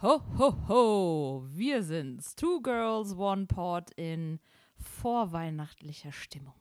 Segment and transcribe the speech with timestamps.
[0.00, 1.44] Ho, ho, ho!
[1.48, 2.36] Wir sind's.
[2.36, 4.38] Two Girls, One Pot in
[4.76, 6.54] vorweihnachtlicher Stimmung.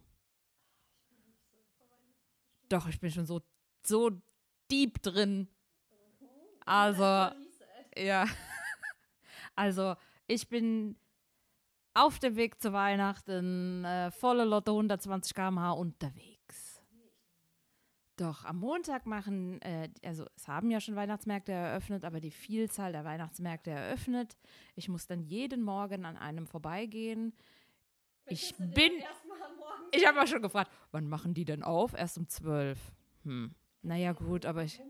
[2.67, 3.41] Doch, ich bin schon so,
[3.83, 4.09] so
[4.71, 5.47] deep drin.
[6.65, 7.35] Also,
[7.95, 8.25] ja.
[9.55, 9.95] Also,
[10.27, 10.95] ich bin
[11.93, 16.36] auf dem Weg zu Weihnachten, äh, volle Lotte 120 km/h unterwegs.
[18.17, 22.91] Doch, am Montag machen, äh, also es haben ja schon Weihnachtsmärkte eröffnet, aber die Vielzahl
[22.91, 24.37] der Weihnachtsmärkte eröffnet.
[24.75, 27.31] Ich muss dann jeden Morgen an einem vorbeigehen.
[28.25, 28.91] Ich bin.
[29.91, 31.93] Ich habe mal schon gefragt, wann machen die denn auf?
[31.93, 32.79] Erst um zwölf.
[33.23, 33.53] Hm.
[33.83, 34.81] Naja, gut, aber ich.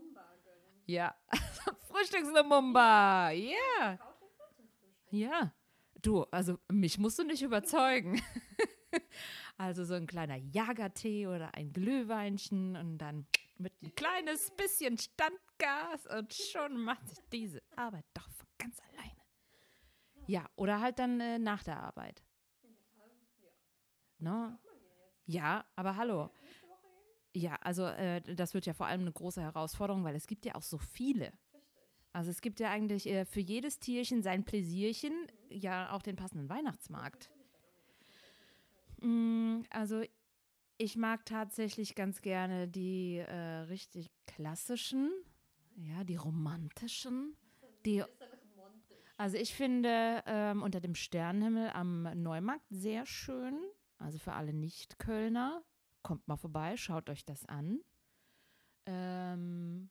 [0.86, 1.14] Ja.
[1.90, 3.30] Frühstücksnummer.
[3.30, 3.54] Ja.
[3.82, 3.98] Yeah.
[5.10, 5.52] Ja.
[6.00, 8.22] Du, also mich musst du nicht überzeugen.
[9.58, 13.26] Also so ein kleiner Jagertee oder ein Glühweinchen und dann
[13.58, 19.20] mit ein kleines bisschen Standgas und schon macht sich diese Arbeit doch von ganz alleine.
[20.28, 22.22] Ja, oder halt dann äh, nach der Arbeit.
[24.18, 24.56] No?
[25.26, 26.30] Ja, aber hallo.
[27.34, 30.54] Ja, also äh, das wird ja vor allem eine große Herausforderung, weil es gibt ja
[30.54, 31.32] auch so viele.
[32.12, 36.48] Also es gibt ja eigentlich äh, für jedes Tierchen sein Pläsierchen, ja auch den passenden
[36.48, 37.30] Weihnachtsmarkt.
[39.00, 40.02] Mm, also
[40.78, 45.10] ich mag tatsächlich ganz gerne die äh, richtig klassischen,
[45.76, 47.36] ja, die romantischen.
[47.84, 48.04] Die,
[49.16, 53.60] also ich finde ähm, unter dem Sternenhimmel am Neumarkt sehr schön.
[53.98, 55.64] Also für alle Nicht-Kölner,
[56.02, 57.80] kommt mal vorbei, schaut euch das an.
[58.86, 59.90] Ähm,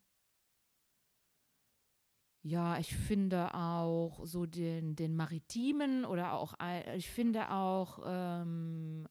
[2.47, 6.53] ja, ich finde auch so den, den Maritimen oder auch,
[6.95, 9.07] ich finde auch, ähm,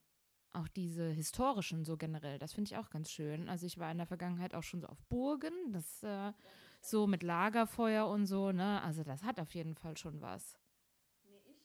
[0.53, 3.49] auch diese historischen so generell, das finde ich auch ganz schön.
[3.49, 6.33] Also ich war in der Vergangenheit auch schon so auf Burgen, das äh,
[6.81, 8.83] so mit Lagerfeuer und so, ne?
[8.83, 10.59] Also das hat auf jeden Fall schon was.
[11.25, 11.63] Nee, ich,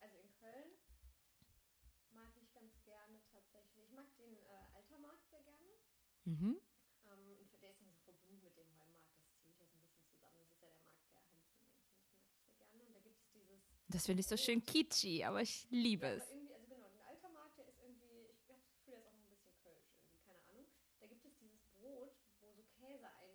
[0.00, 0.70] also in Köln
[2.12, 5.74] mag ich ganz gerne tatsächlich, ich mag den äh, Altermarkt sehr gerne.
[6.26, 6.56] Mhm.
[13.90, 16.30] Das finde ich so schön kitschy, aber ich liebe ja, es.
[16.30, 19.08] Irgendwie, also genau, ein alter Markt, der ist irgendwie, ich habe das Gefühl, der ist
[19.08, 20.66] auch ein bisschen kölsch irgendwie, keine Ahnung.
[21.00, 23.34] Da gibt es dieses Brot, wo so Käse ein,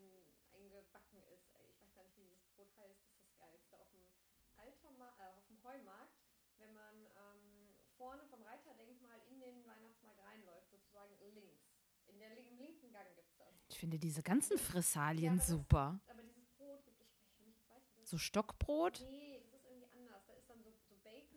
[0.56, 1.44] eingebacken ist.
[1.68, 3.76] Ich weiß gar nicht, wie dieses Brot heißt, das ist das geilste.
[3.76, 4.08] Auf dem,
[4.56, 6.16] Alterma äh, auf dem Heumarkt,
[6.56, 11.68] wenn man ähm, vorne vom Reiterdenkmal in den Weihnachtsmarkt reinläuft, sozusagen links.
[12.08, 13.52] In der, Im linken Gang gibt es das.
[13.68, 16.00] Ich finde diese ganzen Frissalien ja, aber super.
[16.06, 17.12] Das, aber dieses Brot gibt es,
[17.44, 19.04] ich, ich weiß nicht, So Stockbrot?
[19.10, 19.35] Nee,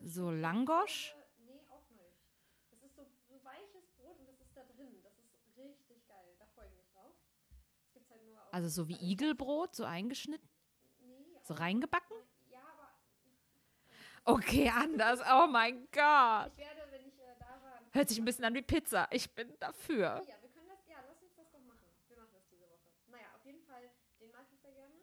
[0.09, 1.15] so Langosch?
[1.47, 2.17] Nee, auch nicht.
[2.71, 5.01] Das ist so, so weiches Brot und das ist da drin.
[5.03, 6.35] Das ist richtig geil.
[6.39, 7.15] Da freue ich mich drauf.
[8.11, 10.49] Halt nur also so wie Igelbrot, so eingeschnitten?
[11.01, 11.41] Nee.
[11.43, 12.17] So reingebacken?
[12.51, 12.91] Ja, aber.
[14.25, 15.21] Okay, anders.
[15.21, 16.53] Oh mein Gott.
[16.53, 17.81] Ich werde, wenn ich äh, da war.
[17.93, 19.09] Hört sich ein bisschen an wie Pizza.
[19.11, 20.23] Ich bin dafür.
[20.27, 20.87] Ja, wir können das.
[20.89, 21.89] Ja, lass uns das doch machen.
[22.09, 22.89] Wir machen das diese Woche.
[23.09, 23.91] Naja, auf jeden Fall,
[24.21, 24.95] den mag ich sehr gerne.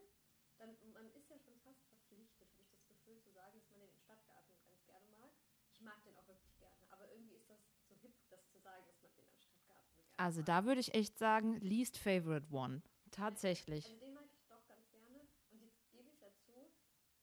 [0.58, 3.80] Dann, man ist ja schon fast verpflichtet, habe ich das Gefühl zu sagen, dass man
[3.82, 4.56] den in Stadtgarten
[4.86, 5.30] gerne mag.
[5.70, 6.82] Ich mag den auch wirklich gerne.
[6.90, 10.05] Aber irgendwie ist das so hip, das zu sagen, dass man den am Stadtgarten gerne
[10.18, 12.82] Also da würde ich echt sagen, least favorite one.
[13.12, 13.86] Tatsächlich.
[13.86, 15.28] Also den mag ich doch ganz gerne.
[15.52, 16.72] Und jetzt gebe ich dazu,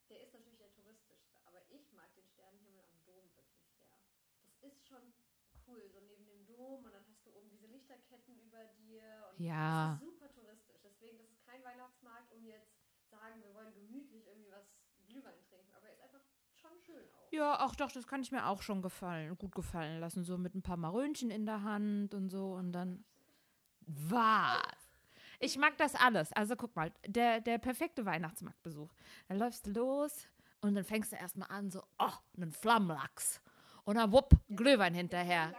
[0.08, 3.97] der ist natürlich der touristischste, aber ich mag den Sternenhimmel am Dom wirklich sehr.
[4.41, 5.12] Das ist schon
[5.66, 9.41] cool, so neben dem Dom und dann hast du oben diese Lichterketten über dir und
[9.41, 9.92] ja.
[9.92, 10.81] das ist super touristisch.
[10.82, 12.72] Deswegen, das ist kein Weihnachtsmarkt, um jetzt
[13.10, 14.66] sagen, wir wollen gemütlich irgendwie was
[15.06, 17.22] Glühwein trinken, aber er ist einfach schon schön auch.
[17.32, 20.22] Ja, auch doch, das kann ich mir auch schon gefallen, gut gefallen lassen.
[20.22, 23.04] So mit ein paar Marönchen in der Hand und so und dann.
[23.87, 24.60] Was?
[25.41, 26.31] Ich mag das alles.
[26.34, 28.93] Also guck mal, der, der perfekte Weihnachtsmarktbesuch.
[29.29, 30.29] Da läufst du los
[30.61, 33.40] und dann fängst du erstmal an, so, oh, einen Flammlachs.
[33.85, 35.55] Und dann wupp, Glühwein hinterher.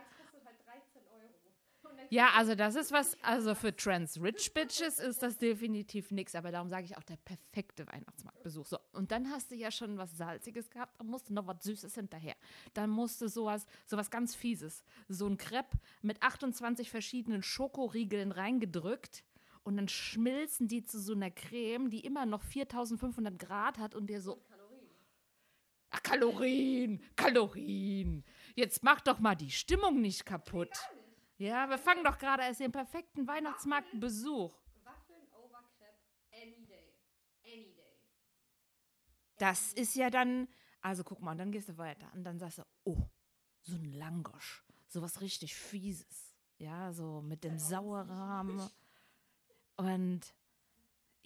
[2.13, 6.51] Ja, also das ist was, also für Trans Rich Bitches ist das definitiv nichts, aber
[6.51, 8.67] darum sage ich auch der perfekte Weihnachtsmarktbesuch.
[8.67, 11.63] So, und dann hast du ja schon was Salziges gehabt, dann musst du noch was
[11.63, 12.35] Süßes hinterher.
[12.75, 19.23] Dann musst du sowas, sowas ganz Fieses, so ein Crepe mit 28 verschiedenen Schokoriegeln reingedrückt
[19.63, 24.05] und dann schmilzen die zu so einer Creme, die immer noch 4500 Grad hat und
[24.05, 24.39] dir so.
[25.89, 28.23] Ach, Kalorien, Kalorien.
[28.53, 30.69] Jetzt mach doch mal die Stimmung nicht kaputt.
[31.43, 34.53] Ja, wir fangen doch gerade erst den perfekten Weihnachtsmarktbesuch.
[34.85, 35.99] Waffeln over Crepe
[36.31, 36.93] any day.
[37.43, 37.97] Any day.
[39.37, 40.47] Das ist ja dann,
[40.79, 43.09] also guck mal, dann gehst du weiter und dann sagst du, oh,
[43.61, 46.33] so ein Langosch, so was richtig Fieses.
[46.59, 48.69] Ja, so mit dem Sauerrahmen.
[49.75, 50.21] Und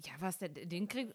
[0.04, 1.14] ja, was, den, den krieg.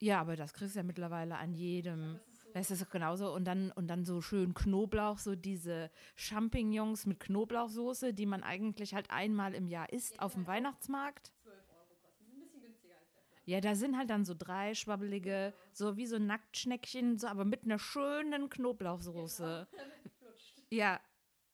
[0.00, 2.18] Ja, aber das kriegst du ja mittlerweile an jedem.
[2.52, 2.84] Das ist so.
[2.84, 3.32] Das ist genauso.
[3.32, 8.94] Und dann, und dann so schön Knoblauch, so diese Champignons mit Knoblauchsoße, die man eigentlich
[8.94, 11.32] halt einmal im Jahr isst auf dem Weihnachtsmarkt.
[11.42, 12.24] 12 Euro kosten.
[12.32, 13.42] Ein bisschen günstiger als der Fleisch.
[13.46, 17.64] Ja, da sind halt dann so drei schwabbelige, so wie so Nacktschneckchen, so aber mit
[17.64, 19.66] einer schönen Knoblauchsoße.
[20.18, 20.62] Flutscht.
[20.70, 21.00] Ja,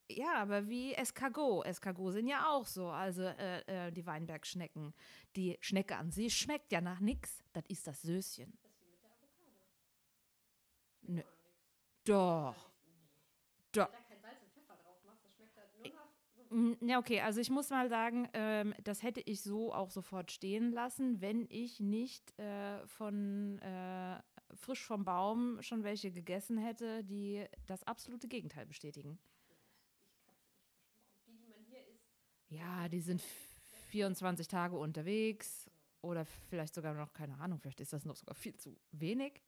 [0.08, 1.66] ja, aber wie Escargot.
[1.66, 4.94] Escargot sind ja auch so, also äh, äh, die Weinbergschnecken.
[5.34, 7.42] Die Schnecke an sich schmeckt ja nach nix.
[7.52, 8.56] Das ist das Söschen.
[11.08, 11.24] Nach
[13.74, 13.86] so
[16.50, 20.30] Mm, Ja, okay, also ich muss mal sagen, ähm, das hätte ich so auch sofort
[20.30, 24.20] stehen lassen, wenn ich nicht äh, von äh,
[24.54, 29.18] frisch vom Baum schon welche gegessen hätte, die das absolute Gegenteil bestätigen.
[32.48, 33.22] Ja, die sind
[33.90, 35.68] 24 Tage unterwegs
[36.00, 39.42] oder vielleicht sogar noch, keine Ahnung, vielleicht ist das noch sogar viel zu wenig.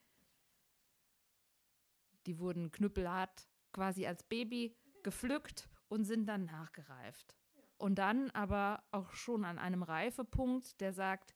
[2.28, 7.34] Die wurden knüppelhart quasi als Baby gepflückt und sind dann nachgereift.
[7.78, 11.34] Und dann aber auch schon an einem Reifepunkt, der sagt,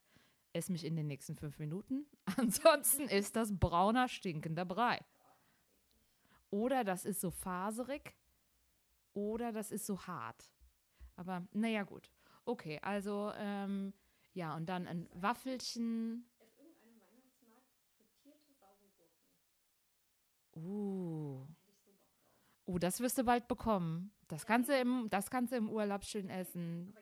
[0.53, 2.05] ess mich in den nächsten fünf Minuten.
[2.37, 4.99] Ansonsten ist das brauner, stinkender Brei.
[6.51, 8.15] Oder das ist so faserig
[9.13, 10.51] oder das ist so hart.
[11.15, 12.11] Aber naja, gut.
[12.45, 13.93] Okay, also ähm,
[14.33, 16.29] ja, und dann ein Waffelchen.
[20.55, 21.45] Uh.
[22.65, 24.11] Oh, das wirst du bald bekommen.
[24.27, 26.95] Das kannst du im, das kannst du im Urlaub schön essen.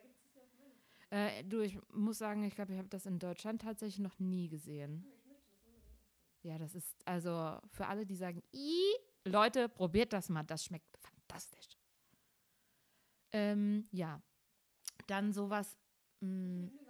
[1.09, 4.47] Äh, du, ich muss sagen, ich glaube, ich habe das in Deutschland tatsächlich noch nie
[4.47, 5.05] gesehen.
[6.43, 8.95] Ja, das ist also für alle, die sagen, I,
[9.25, 11.77] Leute, probiert das mal, das schmeckt fantastisch.
[13.31, 14.21] Ähm, ja,
[15.07, 15.77] dann sowas,
[16.21, 16.81] mh, Champignons...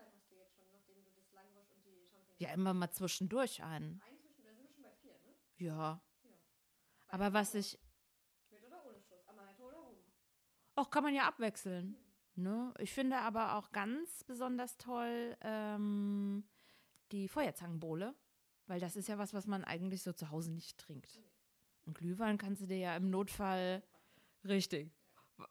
[2.39, 3.95] ja, immer mal zwischendurch ein.
[3.95, 4.01] Ne?
[5.57, 6.01] Ja.
[7.11, 7.79] Aber was ich,
[8.49, 9.27] Mit oder ohne Schuss?
[9.27, 9.95] Amaretto oder Rum?
[10.75, 11.95] auch kann man ja abwechseln.
[12.35, 12.73] Ne?
[12.79, 16.43] Ich finde aber auch ganz besonders toll ähm,
[17.11, 18.15] die Feuerzangenbowle,
[18.67, 21.19] weil das ist ja was, was man eigentlich so zu Hause nicht trinkt.
[21.85, 23.83] Und Glühwein kannst du dir ja im Notfall
[24.45, 24.91] richtig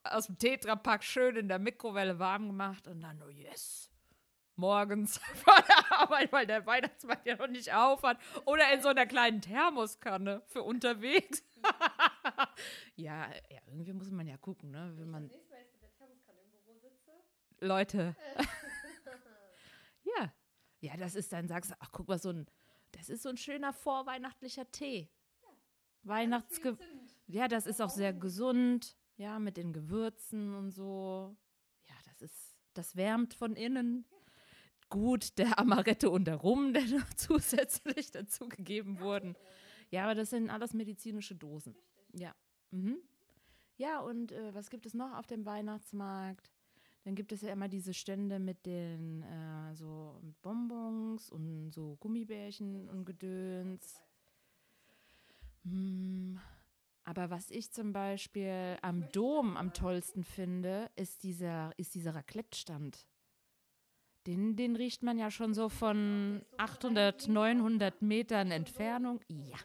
[0.05, 3.90] aus dem Tetrapack schön in der Mikrowelle warm gemacht und dann, oh yes,
[4.61, 8.19] morgens vor der Arbeit, weil der Weihnachtsmarkt ja noch nicht auf hat.
[8.45, 11.43] Oder in so einer kleinen Thermoskanne für unterwegs.
[12.97, 14.93] ja, ja, irgendwie muss man ja gucken, ne?
[14.97, 15.31] Wenn man.
[17.61, 18.17] Leute.
[20.05, 20.33] ja.
[20.81, 22.47] Ja, das ist dann, sagst du, ach, guck mal, so ein,
[22.93, 25.11] das ist so ein schöner vorweihnachtlicher Tee.
[26.03, 27.17] Weihnachtsge Viel Zimt.
[27.27, 31.37] Ja, das ist auch sehr gesund, ja, mit den Gewürzen und so.
[31.87, 34.07] Ja, das ist, das wärmt von innen.
[34.91, 39.37] Gut, der Amaretto und der Rum, der noch zusätzlich dazugegeben wurden.
[39.91, 41.75] Ja, aber das sind alles medizinische Dosen.
[42.13, 42.35] Ja.
[42.71, 42.99] Mhm.
[43.77, 46.53] Ja, und äh, was gibt es noch auf dem Weihnachtsmarkt?
[47.05, 51.97] Dann gibt es ja immer diese Stände mit den äh, so mit Bonbons und so
[52.01, 54.03] Gummibärchen und Gedöns.
[55.65, 56.39] Hm.
[57.05, 63.07] Aber was ich zum Beispiel am Dom am tollsten finde, ist dieser, ist dieser Raclette-Stand.
[64.27, 69.21] Den, den riecht man ja schon so von 800, 900 Metern Entfernung.
[69.29, 69.57] Ja.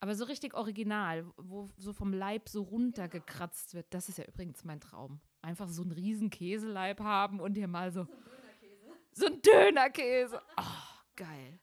[0.00, 3.92] Aber so richtig original, wo so vom Leib so runtergekratzt wird.
[3.92, 5.20] Das ist ja übrigens mein Traum.
[5.42, 9.00] Einfach so einen riesen Käseleib haben und hier mal so, So ein Dönerkäse.
[9.12, 10.42] so ein Dönerkäse.
[10.56, 11.58] Oh, geil.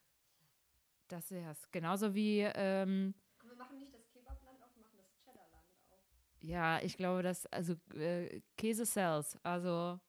[1.07, 1.71] Das wär's.
[1.71, 6.01] Genauso wie, ähm, wir machen nicht das Kebabland auf, wir machen das Cheddarland auf.
[6.41, 9.99] ja, ich glaube, dass, also äh, Käse-Cells, also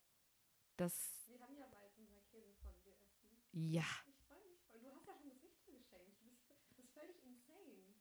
[0.76, 3.72] das, Wir haben ja bald unser Käse von dir essen.
[3.72, 3.84] ja.
[4.06, 4.80] Ich freue mich voll.
[4.80, 6.20] Du hast ja schon das Wichtel geschenkt.
[6.20, 7.94] Du bist, das ist völlig insane.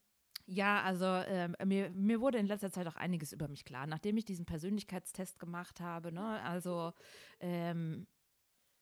[0.47, 4.17] Ja, also ähm, mir, mir wurde in letzter Zeit auch einiges über mich klar, nachdem
[4.17, 6.41] ich diesen Persönlichkeitstest gemacht habe, ne?
[6.43, 6.93] Also
[7.39, 8.07] ähm,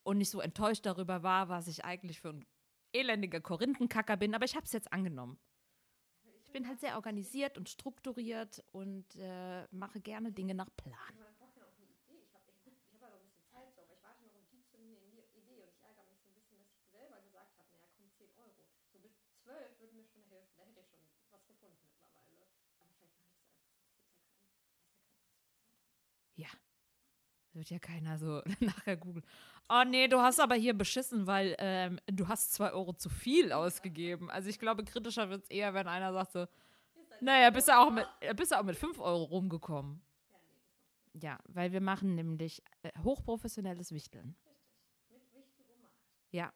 [0.04, 2.46] und nicht so enttäuscht darüber war, was ich eigentlich für ein
[2.92, 5.40] elendiger Korinthenkacker bin, aber ich habe es jetzt angenommen.
[6.44, 10.94] Ich bin halt sehr organisiert und strukturiert und äh, mache gerne Dinge nach Plan.
[11.18, 12.20] Man braucht ja auch eine Idee.
[12.22, 14.36] Ich habe ich, ich hab ja noch ein bisschen Zeit so, aber ich warte noch
[14.36, 17.58] auf die zündende Idee und ich ärgere mich so ein bisschen, dass ich selber gesagt
[17.58, 18.68] habe, naja, komm, 10 Euro.
[18.92, 20.54] So bis 12 würde mir schon helfen.
[20.54, 22.44] Da hätte ich schon gefunden mittlerweile.
[22.80, 23.56] Aber vielleicht mache ich das einfach,
[26.36, 26.48] ja.
[27.54, 29.26] Wird ja keiner so nachher googeln.
[29.70, 33.52] Oh nee, du hast aber hier beschissen, weil ähm, du hast zwei Euro zu viel
[33.54, 34.30] ausgegeben.
[34.30, 36.46] Also ich glaube, kritischer wird es eher, wenn einer sagt so,
[37.10, 38.06] dein naja, bist du auch mit,
[38.36, 40.02] bist du auch mit 5 Euro rumgekommen.
[41.14, 44.36] Ja, weil wir machen nämlich äh, hochprofessionelles Wichteln.
[45.12, 45.12] Richtig.
[45.12, 45.66] Mit Wichtel.
[46.32, 46.52] Ja.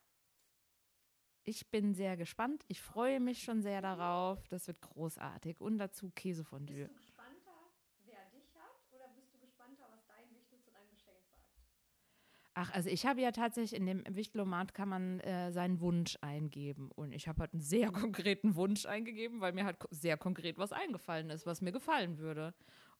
[1.50, 2.66] Ich bin sehr gespannt.
[2.68, 4.46] Ich freue mich schon sehr darauf.
[4.50, 5.62] Das wird großartig.
[5.62, 6.76] Und dazu Käsefondue.
[6.76, 7.54] Bist du gespannter,
[8.06, 11.46] wer dich hat, oder bist du gespannter, was dein Wichtel zu deinem Geschenk sagt?
[12.54, 16.92] Ach, also ich habe ja tatsächlich in dem Wichtlomat kann man äh, seinen Wunsch eingeben.
[16.94, 20.74] Und ich habe halt einen sehr konkreten Wunsch eingegeben, weil mir halt sehr konkret was
[20.74, 22.54] eingefallen ist, was mir gefallen würde.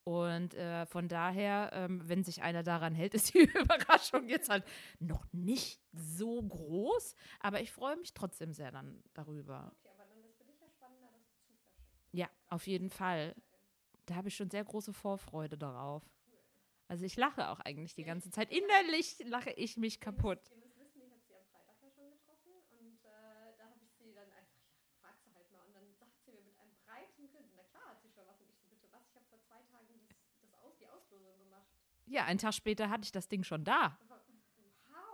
[0.08, 4.64] Und äh, von daher, ähm, wenn sich einer daran hält, ist die Überraschung jetzt halt
[5.00, 7.14] noch nicht so groß.
[7.42, 9.74] Aber ich freue mich trotzdem sehr dann darüber.
[9.82, 11.76] Okay, aber dann ist für dich ja spannender, das zu verschicken.
[12.14, 13.36] Ja, auf jeden Fall.
[14.06, 16.04] Da habe ich schon sehr große Vorfreude darauf.
[16.88, 18.50] Also ich lache auch eigentlich die ganze Zeit.
[18.50, 20.40] Innerlich lache ich mich kaputt.
[20.50, 23.84] Ihr müsst wissen, ich habe sie am Freitag ja schon getroffen und äh, da habe
[23.84, 25.68] ich sie dann einfach, ja, frag sie halt mal.
[25.68, 28.40] Und dann sagt sie mir mit einem breiten Grinsen, na klar hat sie schon was.
[28.40, 29.04] Und ich so, bitte was?
[29.12, 31.68] Ich habe vor zwei Tagen das, das aus, die Auslosung gemacht.
[32.08, 34.00] Ja, einen Tag später hatte ich das Ding schon da.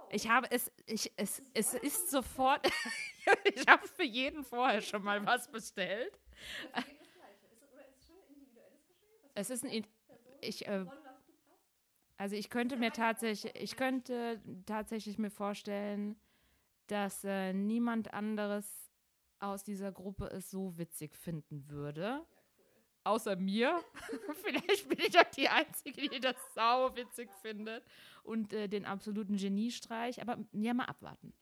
[0.09, 2.65] Ich habe es, ich, es, es ist sofort,
[3.55, 6.19] ich habe für jeden vorher schon mal was bestellt.
[9.35, 9.85] Es- ist ein
[10.41, 10.85] ich, äh,
[12.17, 16.15] also ich könnte mir tatsächlich, ich könnte tatsächlich mir vorstellen,
[16.87, 18.91] dass äh, niemand anderes
[19.39, 22.25] aus dieser Gruppe es so witzig finden würde.
[23.03, 23.83] Außer mir.
[24.43, 27.83] Vielleicht bin ich ja die Einzige, die das sau witzig findet.
[28.23, 30.21] Und äh, den absoluten Geniestreich.
[30.21, 31.33] Aber ja, mal abwarten.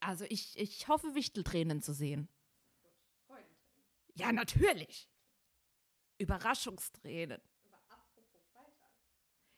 [0.00, 2.28] Also ich, ich hoffe, Wichteltränen zu sehen.
[4.14, 5.08] Ja, natürlich.
[6.18, 7.40] Überraschungstränen.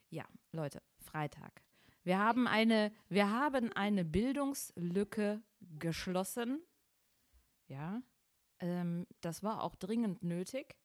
[0.09, 1.63] Ja, Leute, Freitag.
[2.03, 5.41] Wir haben eine, wir haben eine Bildungslücke
[5.79, 6.61] geschlossen.
[7.67, 8.01] Ja,
[8.63, 10.77] ähm, das war auch dringend nötig.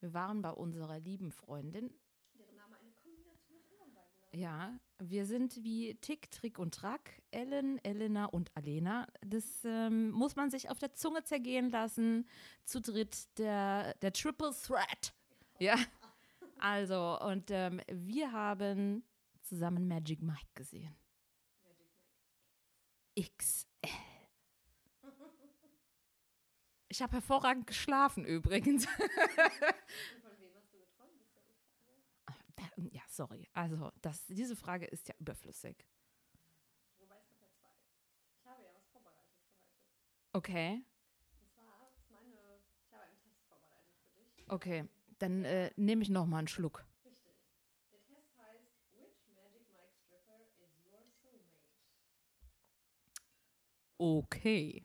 [0.00, 1.92] Wir waren bei unserer lieben Freundin.
[4.32, 9.08] Ja, wir sind wie Tick, Trick und Track, Ellen, Elena und Alena.
[9.22, 12.28] Das ähm, muss man sich auf der Zunge zergehen lassen.
[12.64, 15.14] Zu dritt der, der Triple Threat.
[15.58, 15.76] Ja,
[16.58, 19.04] also, und ähm, wir haben
[19.42, 20.96] zusammen Magic Mike gesehen.
[21.64, 21.88] Magic
[23.16, 23.30] Mike.
[23.36, 23.75] XL.
[26.96, 28.86] Ich habe hervorragend geschlafen übrigens.
[32.90, 33.48] Ja sorry.
[33.54, 35.86] Also, das, diese Frage ist ja überflüssig.
[36.98, 37.70] Wobei es gab ja zwei.
[38.38, 40.30] Ich habe ja was vorbereitet für heute.
[40.32, 40.84] Okay,
[41.40, 44.50] Und zwar ist meine, ich habe einen Test vorbereitet für dich.
[44.50, 44.88] okay.
[45.18, 46.84] Dann äh, nehme ich noch mal einen Schluck.
[47.04, 47.32] Richtig.
[47.92, 51.56] Der Test heißt, which Magic Mike Stripper is your soulmate?
[53.98, 54.84] Okay.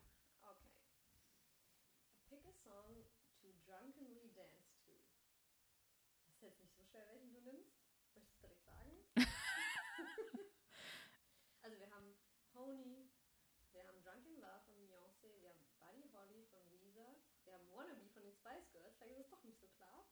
[2.30, 3.04] Pick a song
[3.42, 4.92] to drunkenly dance to.
[6.24, 7.76] Das ist jetzt nicht so schwer, welchen du nimmst.
[8.14, 8.90] Möchtest du direkt sagen?
[11.62, 12.16] also wir haben
[12.52, 13.10] Pony,
[13.72, 18.08] wir haben Drunken Love von Beyoncé, wir haben Buddy Holly von Weezer, wir haben Wannabe
[18.12, 20.06] von den Spice Girls, vielleicht ist es doch nicht so klar.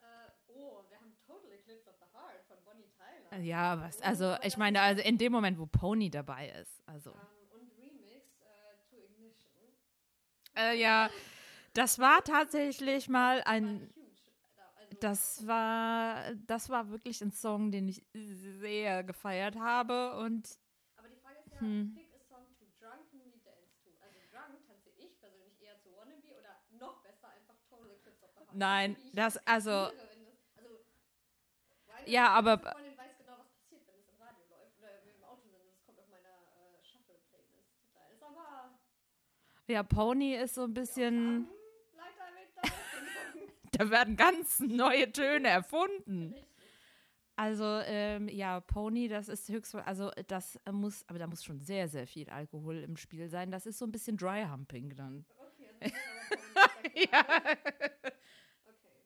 [0.00, 2.88] Äh, oh, wir haben Total Eclipse of the Heart von Bonnie
[3.30, 3.42] Tyler.
[3.42, 7.10] Ja, was, also ich meine, also in dem Moment, wo Pony dabei ist, also.
[7.10, 7.16] Ähm,
[7.60, 9.52] und Remix äh, to Ignition.
[10.56, 11.10] Äh, ja,
[11.74, 13.90] das war tatsächlich mal ein,
[14.76, 20.58] Also, das war, das war wirklich ein Song, den ich sehr gefeiert habe und
[20.96, 21.94] Aber die Frage ist ja, Hm.
[21.94, 23.90] pick a song to drunkenly dance to.
[24.02, 28.30] Also drunk tanze ich persönlich eher zu Wannabe oder noch besser einfach Total Eclipse of
[28.34, 28.54] the Heart.
[28.56, 29.90] Nein, das- also-
[32.08, 32.78] Ja, aber- genau, äh,
[38.24, 38.70] aber
[39.66, 41.48] ja, Pony ist so ein bisschen,
[43.72, 43.90] da.
[43.90, 46.34] werden ganz neue Töne erfunden.
[47.36, 51.86] Also, ähm, ja, Pony, das ist höchst, also das muss, aber da muss schon sehr,
[51.88, 53.52] sehr viel Alkohol im Spiel sein.
[53.52, 55.24] Das ist so ein bisschen Dry Humping dann.
[55.38, 55.94] Okay, also
[56.96, 57.56] ja klar.
[58.66, 58.98] Okay.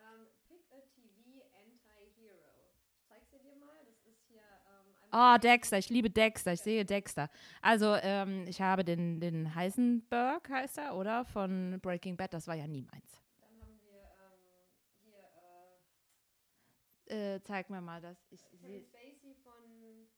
[0.00, 2.72] Ähm, pick a TV Anti-Hero.
[2.80, 3.76] Ich zeig's dir mal.
[3.84, 4.40] Das ist hier
[5.08, 7.28] ähm, Ah, einmal- Dexter, ich liebe Dexter, ich sehe Dexter.
[7.62, 11.24] Also, ähm, ich habe den, den Heisenberg, heißt er, oder?
[11.24, 13.22] Von Breaking Bad, das war ja nie meins.
[13.40, 15.12] Dann haben wir ähm,
[17.06, 18.18] hier äh, Äh, zeig mir mal das.
[18.30, 20.08] Ich Kevin Spacey von.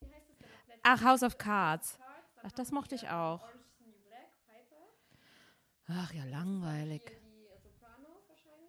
[0.00, 0.80] Wie heißt das denn?
[0.82, 1.98] Ach, House of Cards.
[2.42, 3.40] Ach, das mochte ich auch.
[4.08, 4.88] Black, Piper.
[5.88, 7.02] Ach ja, langweilig.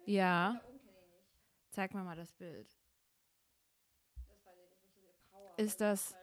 [0.06, 0.12] Äh.
[0.12, 0.60] Ja.
[1.70, 2.68] Zeig mir mal das Bild.
[4.28, 4.94] Das weiß ich nicht.
[4.96, 5.43] welche sie- Power.
[5.56, 6.14] Ist das-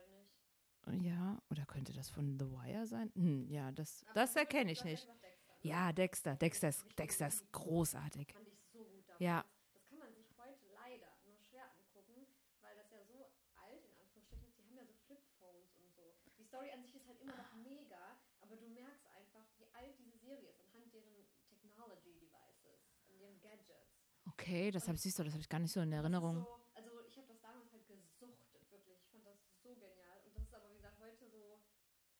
[0.87, 1.01] ich.
[1.03, 3.11] Ja, oder könnte das von The Wire sein?
[3.15, 5.07] Hm, ja, das, Aber das erkenne ich nicht.
[5.07, 5.27] Dexter?
[5.61, 6.35] Ja, Dexter.
[6.35, 8.33] Dexter ist, Dexter ist großartig.
[8.33, 9.19] Fand ich so gut damals.
[9.21, 9.45] Ja.
[9.73, 12.25] Das kann man sich heute leider nur schwer angucken,
[12.61, 13.29] weil das ja so
[13.61, 14.57] alt in Anführungsstrichen ist.
[14.57, 16.15] Die haben ja so Flipphones und so.
[16.39, 19.93] Die Story an sich ist halt immer noch mega, aber du merkst einfach, wie alt
[19.99, 21.13] diese Serie ist anhand deren
[21.61, 24.01] Technology Devices, an deren Gadgets.
[24.27, 26.41] Okay, das habe siehst du, das habe ich gar nicht so in Erinnerung.
[26.41, 28.97] So, also ich habe das damals halt gesuchtet, wirklich.
[29.05, 30.17] Ich fand das so genial.
[30.25, 31.61] Und das ist aber, wie gesagt, heute so.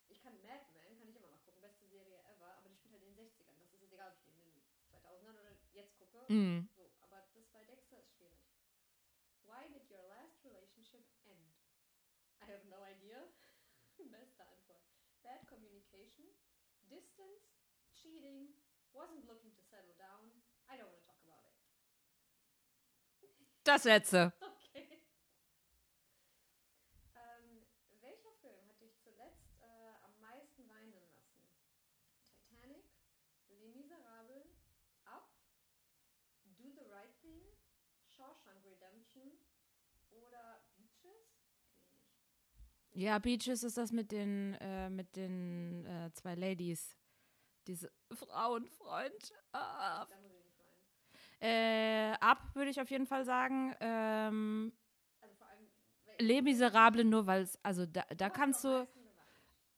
[0.08, 2.92] Ich kann Mad Men, kann ich immer noch gucken, beste Serie ever, aber die spielt
[2.94, 3.56] halt in den 60ern.
[3.58, 4.62] Das ist jetzt egal, ob ich die in den
[4.92, 5.54] 2000ern oder
[6.32, 6.64] Mm.
[6.74, 8.40] So, aber das bei Dexter ist schwierig.
[9.44, 11.52] Why did your last relationship end?
[12.40, 13.20] I have no idea.
[14.10, 14.80] Beste Antwort.
[15.22, 16.24] Bad communication,
[16.88, 17.52] distance,
[17.92, 18.48] cheating,
[18.94, 20.32] wasn't looking to settle down.
[20.72, 21.52] I don't want to talk about it.
[23.64, 24.32] Das letzte.
[24.40, 25.02] Okay.
[27.14, 27.66] Ähm,
[28.00, 31.20] welcher Film hat dich zuletzt äh, am meisten weinen lassen?
[32.48, 32.84] Titanic,
[33.50, 34.48] Les Miserables,
[35.04, 35.28] Up,
[36.58, 37.42] Do the Right Thing,
[38.22, 39.32] Shawshank Redemption
[40.12, 41.26] oder Beaches?
[42.92, 46.96] Ja, Beaches ist das mit den, äh, mit den äh, zwei Ladies.
[47.66, 49.32] Diese Frauenfreund.
[49.52, 50.06] Ah.
[51.40, 53.74] Äh, ab, würde ich auf jeden Fall sagen.
[53.80, 54.72] Ähm,
[55.20, 55.66] Also vor allem.
[56.20, 58.86] Les Miserables nur, weil es, also da, da kannst du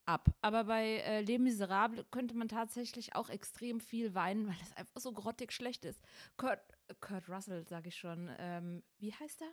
[0.06, 0.28] ab.
[0.42, 5.00] Aber bei äh, Les Miserables könnte man tatsächlich auch extrem viel weinen, weil das einfach
[5.00, 6.00] so grottig schlecht ist.
[6.36, 6.60] Kurt,
[7.00, 8.30] Kurt Russell, sage ich schon.
[8.38, 9.48] Ähm, wie heißt er?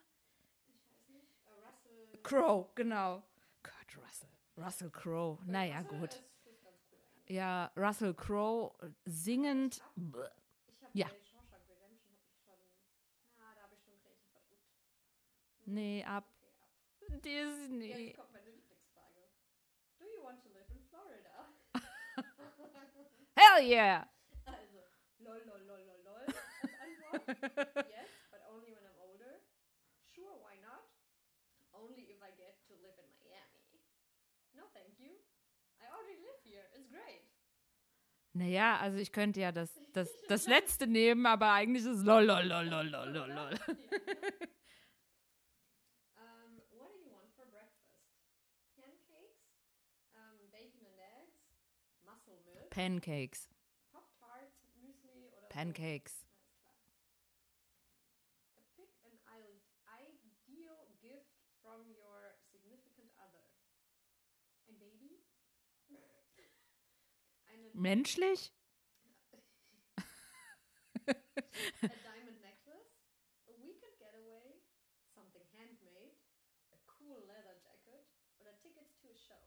[0.67, 1.31] Ich weiß nicht.
[1.45, 2.21] Äh, Russell.
[2.23, 3.23] Crow, genau.
[3.63, 4.29] Kurt Russell.
[4.57, 5.39] Russell Crowe.
[5.45, 6.13] Naja, Russell gut.
[6.13, 7.35] Ist, cool.
[7.35, 9.75] Ja, Russell Crowe äh, singend.
[9.95, 11.07] Ich habe Ja.
[11.07, 11.31] verdrückt.
[15.65, 16.25] Nee, ab.
[17.01, 17.21] Okay, ab.
[17.23, 17.85] Disney.
[18.07, 19.21] Jetzt kommt meine Lieblingsfrage.
[20.00, 21.47] Do you want to live in Florida?
[23.38, 24.05] Hell yeah!
[24.45, 24.83] also,
[25.19, 25.90] lol, lol, lol, lol,
[27.13, 27.88] Antwort.
[27.89, 29.39] yes, but only when I'm older.
[30.15, 30.84] Sure, why not?
[31.74, 33.80] Only if I get to live in Miami.
[34.56, 35.12] No, thank you.
[35.80, 36.65] I already live here.
[36.76, 37.24] It's great.
[38.34, 42.24] Naja, also ich könnte ja das, das, das letzte nehmen, aber eigentlich ist es lol,
[42.24, 43.60] lol, lol, lol, lol, lol, lol.
[43.67, 44.47] Ja, ne?
[46.15, 48.00] um, what do you want for breakfast?
[48.78, 49.43] Pancakes,
[50.15, 51.36] um, bacon and eggs,
[52.06, 53.50] muscle milk, Pancakes.
[53.91, 56.26] Pop Tarts, Müsli oder Pancakes.
[56.63, 57.12] Alles klar.
[58.78, 59.60] Pick an i-
[60.47, 63.45] ideal gift from your significant other.
[64.67, 65.21] Ein Baby?
[67.50, 68.52] Eine, Menschlich?
[71.08, 71.13] a
[71.88, 72.93] diamond necklace?
[73.50, 74.62] A weekend getaway?
[75.15, 76.13] Something handmade?
[76.74, 78.06] A cool leather jacket?
[78.39, 79.41] Oder tickets to a show?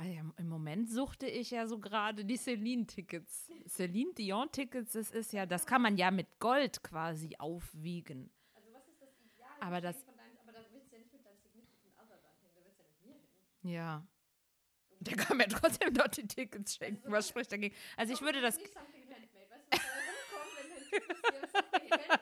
[0.00, 3.52] Ja, Im Moment suchte ich ja so gerade die Celine-Tickets.
[3.68, 8.32] Celine Dion-Tickets, das ist ja, das kann man ja mit Gold quasi aufwiegen.
[8.54, 11.24] Also was ist das ideale Aber das- deinem, aber da willst du ja nicht mit
[11.24, 13.22] deinem significant other dann hin, da willst du ja mit mir hin.
[13.72, 14.04] Ja.
[14.98, 17.12] Der kann mir trotzdem noch die Tickets schenken.
[17.12, 17.76] Was spricht dagegen?
[17.96, 18.58] Also ich würde das,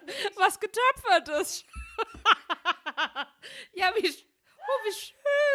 [0.07, 1.64] Nicht was getöpfert ist.
[3.74, 4.92] ja, wie, oh, wie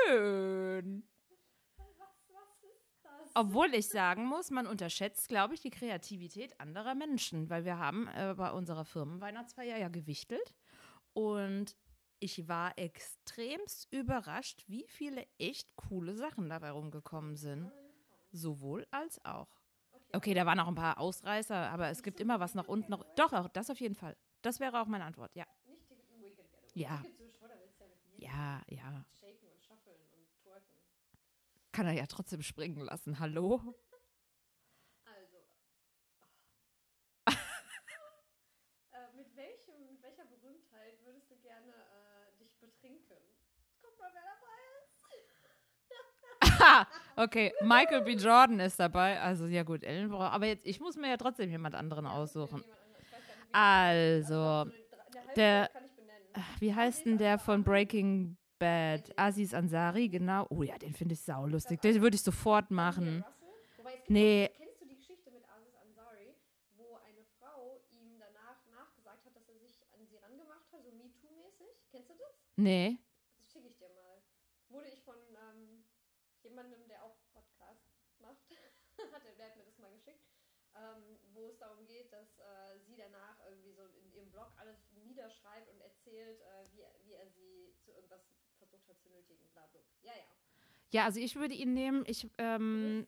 [0.08, 1.08] schön.
[3.38, 8.08] Obwohl ich sagen muss, man unterschätzt, glaube ich, die Kreativität anderer Menschen, weil wir haben
[8.08, 10.56] äh, bei unserer Firmenweihnachtsfeier ja gewichtelt
[11.16, 11.76] und
[12.20, 17.72] ich war extremst überrascht, wie viele echt coole Sachen dabei rumgekommen sind.
[18.32, 19.50] Sowohl als auch.
[20.14, 23.06] Okay, da waren auch ein paar Ausreißer, aber es gibt immer was nach unten noch.
[23.16, 24.18] Doch, auch das auf jeden Fall.
[24.42, 25.46] Das wäre auch meine Antwort, ja.
[26.74, 27.04] Ja.
[28.18, 29.06] Ja Ja.
[31.72, 33.20] Kann er ja trotzdem springen lassen.
[33.20, 33.62] Hallo?
[35.06, 35.38] Also.
[38.94, 43.18] äh, mit, welchem, mit welcher Berühmtheit würdest du gerne äh, dich betrinken?
[43.82, 44.56] Guck mal, wer dabei
[46.66, 46.72] ist.
[47.16, 47.24] Ha!
[47.24, 48.14] Okay, Michael B.
[48.14, 49.20] Jordan ist dabei.
[49.22, 50.34] Also, ja gut, Ellen braucht.
[50.34, 52.64] Aber jetzt, ich muss mir ja trotzdem jemand anderen aussuchen.
[53.52, 54.72] Also, so eine
[55.26, 55.70] eine der-
[56.60, 59.12] wie heißt denn der von Breaking Bad?
[59.18, 60.46] Aziz Ansari, genau.
[60.50, 61.80] Oh ja, den finde ich saulustig.
[61.82, 63.24] Den würde ich sofort machen.
[63.24, 63.48] Russell?
[63.78, 64.50] Wobei, es gibt Nee.
[64.52, 64.66] auch-
[86.16, 88.22] erzählt, äh, wie, wie er sie zu irgendwas
[88.58, 89.48] versucht hat zu nötigen.
[89.54, 89.82] Bla, bla.
[90.02, 90.26] Ja, ja.
[90.92, 92.04] Ja, also ich würde ihn nehmen.
[92.08, 93.08] Ich, ähm,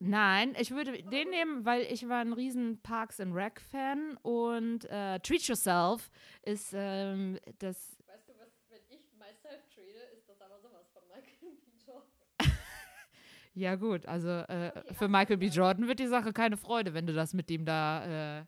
[0.00, 4.84] Nein, ich würde den nehmen, weil ich war ein riesen Parks and Rec Fan und
[4.84, 6.08] äh, Treat Yourself
[6.42, 7.98] ist ähm, das.
[8.06, 11.72] Weißt du was, wenn ich myself treate, ist das aber sowas von Michael B.
[11.84, 12.12] Jordan.
[13.54, 15.46] ja gut, also äh, okay, für Michael B.
[15.46, 18.44] Jordan wird die Sache keine Freude, wenn du das mit ihm da äh,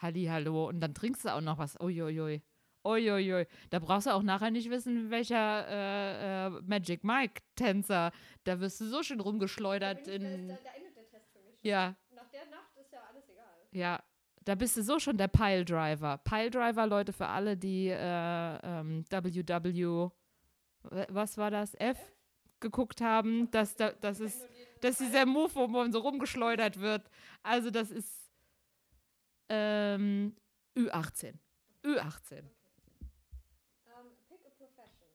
[0.00, 1.78] Hallo und dann trinkst du auch noch was.
[1.80, 2.42] Uiuiui.
[2.84, 3.46] Uiuiui.
[3.70, 8.12] Da brauchst du auch nachher nicht wissen, welcher äh, äh, Magic Mike-Tänzer.
[8.44, 10.48] Da wirst du so schön Da, rumgeschleudert bin ich, da, in.
[10.48, 11.58] da, da endet der Test für mich.
[11.62, 13.44] Ja, Nach der Nacht ist ja alles egal.
[13.72, 14.00] ja.
[14.44, 16.18] Da bist du so schon der Piledriver.
[16.18, 20.10] Piledriver, Leute, für alle, die äh, ähm, WW,
[20.84, 21.74] w- was war das?
[21.74, 21.98] F
[22.60, 24.38] geguckt haben, dass da, das ist.
[24.38, 25.06] kenn nur den Das ist Teil.
[25.08, 27.10] dieser Move, wo man so rumgeschleudert wird.
[27.42, 28.25] Also das ist
[29.48, 30.36] ähm,
[30.76, 31.34] Ü18.
[31.84, 32.38] Ü18.
[32.38, 35.08] Ähm, pick a profession.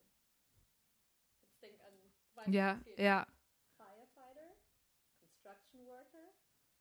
[1.41, 3.03] Jetzt denk an Ja, Empfehlungen.
[3.05, 3.27] ja.
[3.77, 4.55] Firefighter,
[5.19, 6.33] Construction Worker,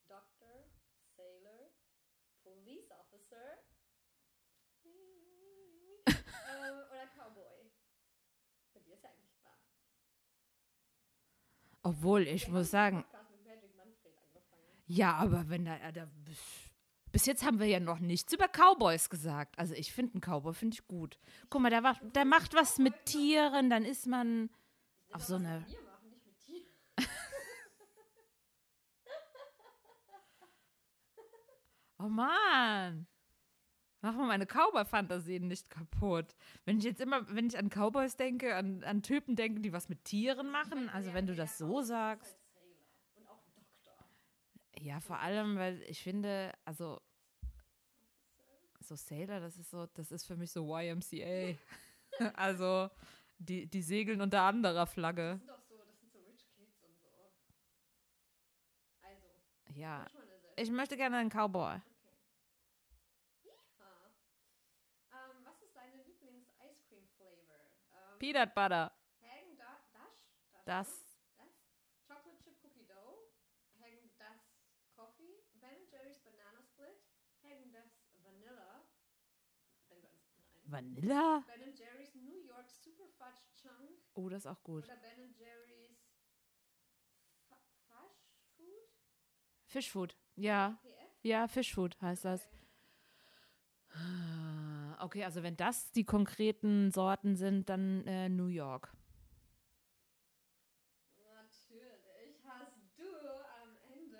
[0.09, 0.65] Doctor,
[1.17, 1.71] Sailor,
[2.43, 3.59] Police Officer
[4.85, 6.07] ähm,
[6.91, 7.71] oder Cowboy.
[8.73, 9.59] Bei dir ist ja eigentlich klar.
[11.83, 13.05] Obwohl, ich Wir muss sagen,
[14.87, 16.09] ja, aber wenn da, da
[17.13, 19.59] bis jetzt haben wir ja noch nichts über Cowboys gesagt.
[19.59, 21.19] Also ich finde einen Cowboy finde ich gut.
[21.49, 24.49] Guck mal, der, macht- der macht was mit Tieren, dann ist man
[25.13, 25.69] auf so eine machen.
[31.99, 33.07] Oh Mann.
[34.03, 36.35] Mach mal meine Cowboy-Fantasien nicht kaputt.
[36.65, 39.91] Wenn ich jetzt immer, wenn ich an Cowboys denke, an, an Typen denke, die was
[39.91, 42.33] mit Tieren machen, also wenn du das so sagst.
[42.33, 44.07] Als Sailor und auch Doktor.
[44.81, 47.01] Ja, vor allem, weil ich finde, also
[48.81, 51.59] so Sailor, das ist so, das ist für mich so YMCA.
[52.35, 52.91] also
[53.39, 55.37] die, die segeln unter anderer Das Flagge.
[55.39, 57.09] sind doch so, das sind so Rich Kids und so.
[59.03, 59.27] Also,
[59.79, 60.07] Ja,
[60.57, 61.77] ich möchte gerne einen Cowboy.
[61.77, 61.83] Okay.
[63.45, 64.09] Yeehaw.
[65.13, 67.61] Ähm, was ist deine Lieblings-Ice-Cream-Flavor?
[67.93, 68.93] Ähm, Peanut Butter.
[69.21, 70.65] Hagen da Dash?
[70.65, 70.89] Das.
[71.37, 71.49] Das?
[72.09, 73.31] Chocolate Chip Cookie Dough?
[73.81, 74.41] Hagen das
[74.97, 75.45] Coffee?
[75.61, 76.99] Ben Jerry's Banana Split?
[77.43, 77.89] Hagen das
[78.23, 78.85] Vanilla?
[79.89, 80.60] Wenn wir uns nein.
[80.71, 81.45] Vanilla?
[81.47, 83.91] Ben Jerry's New York Super Fudge Chunk?
[84.15, 84.85] Oh, das ist auch gut.
[84.85, 85.99] Oder Ben Jerry's
[87.89, 88.25] Fash
[88.57, 88.89] Food?
[89.67, 90.17] Fischfood.
[90.37, 90.79] Ja,
[91.23, 92.47] ja, Fischfood heißt das.
[92.47, 92.57] Okay.
[93.95, 98.93] Ah, Okay, also wenn das die konkreten Sorten sind, dann äh, New York.
[101.17, 102.37] Natürlich.
[102.45, 103.05] Hast du
[103.63, 104.19] am Ende.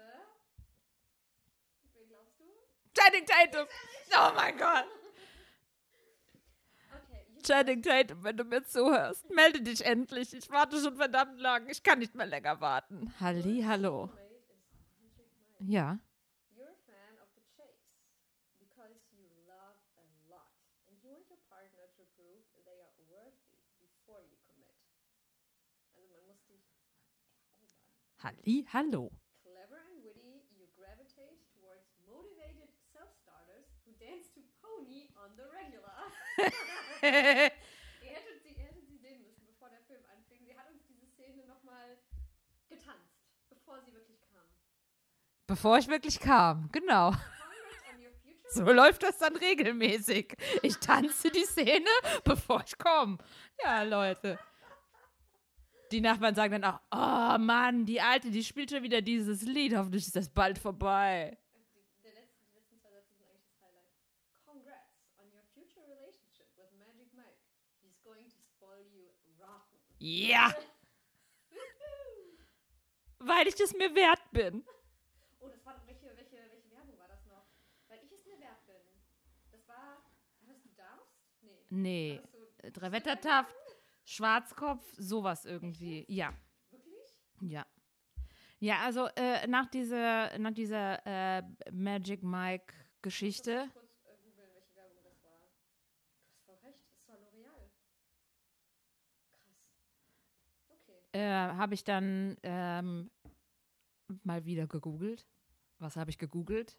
[1.95, 2.45] Wen glaubst du?
[2.95, 3.67] Channing Tatum!
[4.13, 4.87] Oh mein Gott!
[7.43, 10.33] Channing Tatum, wenn du mir zuhörst, melde dich endlich.
[10.35, 11.69] Ich warte schon verdammt lang.
[11.69, 13.13] Ich kann nicht mehr länger warten.
[13.21, 14.11] Halli, hallo.
[15.61, 15.91] Ja.
[15.91, 16.01] Also.
[28.23, 29.11] Halli, hallo.
[29.41, 36.05] Clever and witty, you gravitate towards motivated self-starters who dance to Pony on the regular.
[37.03, 40.45] Ihr hättet sie, ihr hättet sie sehen müssen, bevor der Film anfing.
[40.45, 41.99] Sie hat uns diese Szene nochmal
[42.69, 43.15] getanzt,
[43.49, 44.47] bevor sie wirklich kam.
[45.47, 47.13] Bevor ich wirklich kam, genau.
[48.53, 50.37] So läuft das dann regelmäßig.
[50.63, 51.89] Ich tanze die Szene,
[52.25, 53.19] bevor ich komme.
[53.63, 54.41] Ja, Leute.
[55.93, 59.77] Die Nachbarn sagen dann auch, oh Mann, die Alte, die spielt schon wieder dieses Lied.
[59.77, 61.39] Hoffentlich ist das bald vorbei.
[61.55, 63.87] Die, der letzte, die letzten zwei Sätze sind eigentlich das Highlight.
[64.45, 67.39] Congrats on your future relationship with Magic Mike.
[67.81, 69.79] He's going to spoil you rotten.
[70.01, 70.53] Ja,
[73.19, 74.65] weil ich das mir wert bin.
[75.41, 77.45] Oh, das war doch, welche, welche, welche Werbung war das noch?
[77.89, 78.77] Weil ich es mir wert bin.
[79.53, 81.13] Das war, war das du darfst?
[81.43, 81.67] Nee.
[81.69, 82.21] Nee,
[82.63, 83.55] so, Drei-Wetter-Taft,
[84.05, 86.05] Schwarzkopf, sowas irgendwie.
[86.09, 86.33] Ja,
[86.71, 87.19] Wirklich?
[87.43, 87.67] ja.
[88.59, 93.51] Ja, also äh, nach dieser, nach dieser äh, Magic Mike-Geschichte.
[93.69, 95.39] Ich muss kurz äh, googeln, welche Werbung das war.
[96.21, 97.71] Du hast voll recht, das war L'Oreal.
[99.31, 99.57] Krass.
[100.69, 101.00] Okay.
[101.13, 103.11] Äh, habe ich dann ähm,
[104.25, 105.27] mal wieder gegoogelt.
[105.79, 106.77] Was habe ich gegoogelt?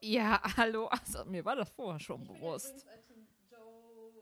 [0.00, 0.86] Ja, hallo.
[0.86, 2.86] Also, mir war das vorher schon Ich bewusst.
[3.50, 4.12] Joe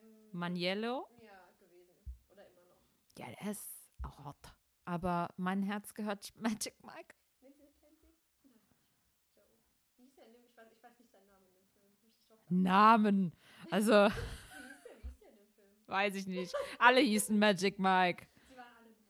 [0.00, 0.28] M.
[0.32, 1.08] Maniello?
[1.20, 1.94] Ja, gewesen.
[2.30, 3.18] Oder immer noch.
[3.18, 4.54] Ja, der ist auch hot.
[4.84, 7.14] Aber mein Herz gehört Magic Mike.
[12.52, 13.32] Namen
[13.70, 14.12] in
[15.92, 16.52] weiß ich nicht.
[16.78, 18.26] Alle hießen Magic Mike.
[18.48, 19.06] Sie waren alle Magic.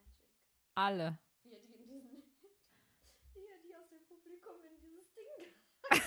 [0.75, 1.19] Alle.
[1.45, 2.23] Wie er die in diesen.
[3.35, 5.47] Er die aus dem Publikum in dieses Ding.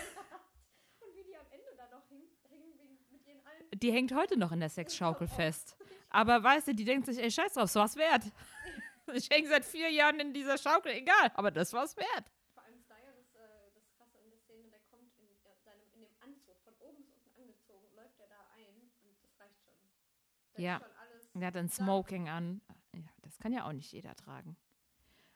[1.02, 3.68] Und wie die am Ende da noch hingen wegen- mit ihren allen.
[3.74, 5.76] Die hängt heute noch in der Sexschaukel fest.
[6.10, 8.24] Aber weißt du, die denkt sich, ey, scheiß drauf, so was wert.
[9.14, 12.26] Ich hänge seit vier Jahren in dieser Schaukel, egal, aber das war's wert.
[12.56, 15.86] Vor allem Steyer, das, äh, das Krasse in der Szene, der kommt in, äh, seinem,
[15.94, 19.62] in dem Anzug, von oben bis unten angezogen, läuft er da ein und das reicht
[19.62, 19.78] schon.
[20.42, 20.82] Da Ja.
[21.34, 22.62] Er hat ein Smoking an.
[22.94, 24.56] Ja, das kann ja auch nicht jeder tragen.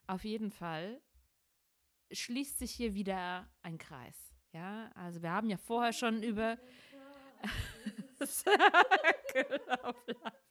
[0.08, 1.02] Auf jeden Fall
[2.12, 4.34] schließt sich hier wieder ein Kreis.
[4.54, 6.58] Ja, also wir haben ja vorher schon über
[8.26, 10.38] Circle of Life.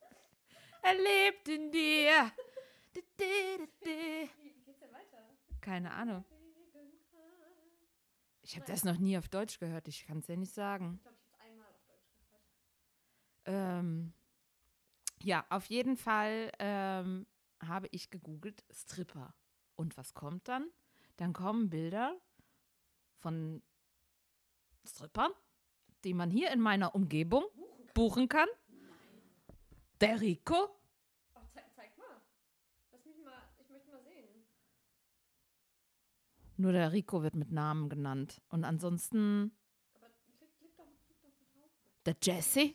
[0.80, 2.32] Er lebt in dir.
[2.94, 4.30] Di, di, di, di.
[4.40, 5.18] Wie geht's denn weiter?
[5.60, 6.24] Keine Ahnung.
[8.42, 9.88] Ich habe das noch nie auf Deutsch gehört.
[9.88, 10.94] Ich kann es ja nicht sagen.
[10.94, 12.14] Ich glaube, ich habe es einmal auf Deutsch
[13.44, 13.80] gehört.
[13.80, 14.14] Ähm,
[15.22, 17.26] ja, auf jeden Fall ähm,
[17.66, 19.34] habe ich gegoogelt Stripper.
[19.76, 20.70] Und was kommt dann?
[21.16, 22.16] Dann kommen Bilder
[23.18, 23.62] von
[24.86, 25.32] Strippern,
[26.04, 27.44] die man hier in meiner Umgebung
[27.94, 28.48] buchen kann.
[30.00, 30.54] Der Rico.
[31.34, 32.20] Oh, zeig, zeig mal.
[32.92, 34.44] Lass mich mal, ich möchte mal sehen.
[36.56, 38.40] Nur der Rico wird mit Namen genannt.
[38.48, 39.56] Und ansonsten
[39.94, 41.30] Aber klick, klick doch, klick doch
[42.06, 42.74] der Jesse.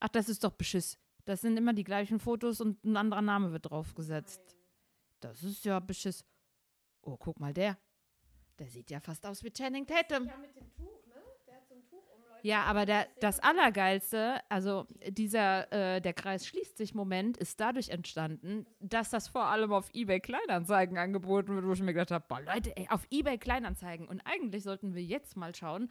[0.00, 0.98] Ach, das ist doch Beschiss.
[1.24, 4.56] Das sind immer die gleichen Fotos und ein anderer Name wird draufgesetzt.
[5.20, 6.24] Das ist ja Beschiss.
[7.02, 7.76] Oh, guck mal, der.
[8.58, 10.26] Der sieht ja fast aus wie Channing Tatum.
[10.26, 11.14] Ja, mit dem Tuch, ne?
[11.46, 12.40] Der hat so ein Tuch um, Leute.
[12.42, 17.90] Ja, aber der, Das Allergeilste, also dieser, äh, der Kreis schließt sich Moment, ist dadurch
[17.90, 22.24] entstanden, dass das vor allem auf eBay Kleinanzeigen angeboten wird, wo ich mir gedacht habe,
[22.26, 24.08] boah Leute, ey, auf eBay Kleinanzeigen.
[24.08, 25.90] Und eigentlich sollten wir jetzt mal schauen,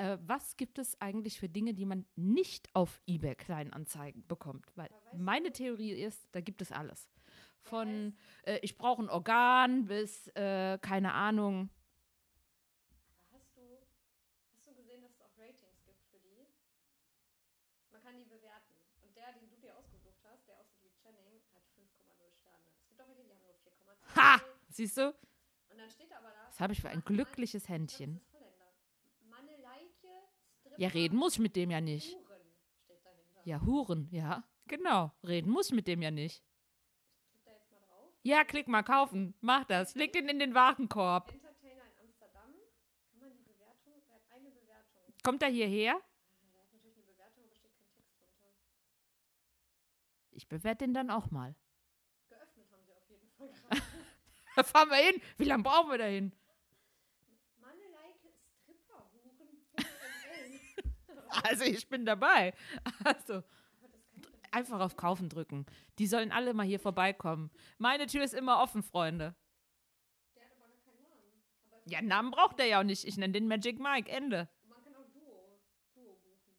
[0.00, 4.72] äh, was gibt es eigentlich für Dinge, die man nicht auf eBay Kleinanzeigen bekommt.
[4.76, 7.10] Weil meine Theorie ist, da gibt es alles.
[7.60, 11.68] Von äh, ich brauche ein Organ bis, äh, keine Ahnung,
[13.32, 13.60] hast du,
[14.54, 16.46] hast du gesehen, dass es auch Ratings gibt für die?
[17.92, 18.72] Man kann die bewerten.
[19.02, 22.64] Und der, den du dir ausgesucht hast, der aussieht wie Channing, hat 5,0 Sterne.
[22.78, 24.16] Es gibt auch welche, die haben nur 4,2.
[24.16, 24.40] ha!
[24.70, 25.08] Siehst du?
[25.08, 26.46] Und dann steht aber da.
[26.48, 28.14] Was habe ich für ein glückliches Händchen.
[28.14, 28.70] das ist Holländer.
[29.28, 30.08] Maneleike,
[30.60, 32.14] Stripper, Ja, reden muss ich mit dem ja nicht.
[32.16, 32.40] Huren
[32.82, 33.40] steht dahinter.
[33.44, 34.44] Ja, Huren, ja.
[34.66, 35.12] Genau.
[35.22, 36.42] Reden muss ich mit dem ja nicht.
[37.28, 38.08] Klick da jetzt mal drauf.
[38.22, 39.34] Ja, klick mal kaufen.
[39.42, 39.94] Mach das.
[39.94, 41.32] Leg den in den Warenkorb.
[41.34, 42.54] Entertainer in Amsterdam.
[43.10, 43.92] Kann man die Bewertung?
[44.08, 45.02] Er hat eine Bewertung.
[45.22, 45.92] Kommt er hierher?
[45.92, 46.00] Ja,
[46.50, 48.48] Der hat natürlich eine Bewertung, aber steht kein Text drunter.
[50.30, 51.54] Ich bewerte den dann auch mal.
[52.30, 53.82] Geöffnet haben sie auf jeden Fall gerade.
[54.56, 55.20] Da fahren wir hin.
[55.36, 56.32] Wie lange brauchen wir da hin?
[57.60, 60.60] Maneleike, Stripper, Huren, HML.
[61.44, 62.54] Also, ich bin dabei.
[63.04, 63.42] Also,
[64.50, 65.66] einfach auf Kaufen drücken.
[65.98, 67.50] Die sollen alle mal hier vorbeikommen.
[67.78, 69.34] Meine Tür ist immer offen, Freunde.
[70.36, 71.42] Der hat aber noch keinen Namen.
[71.70, 73.04] Aber Ja, Namen braucht er ja auch nicht.
[73.04, 74.10] Ich nenne den Magic Mike.
[74.10, 74.48] Ende.
[74.68, 75.60] man kann auch Duo,
[75.94, 76.54] Duo buchen.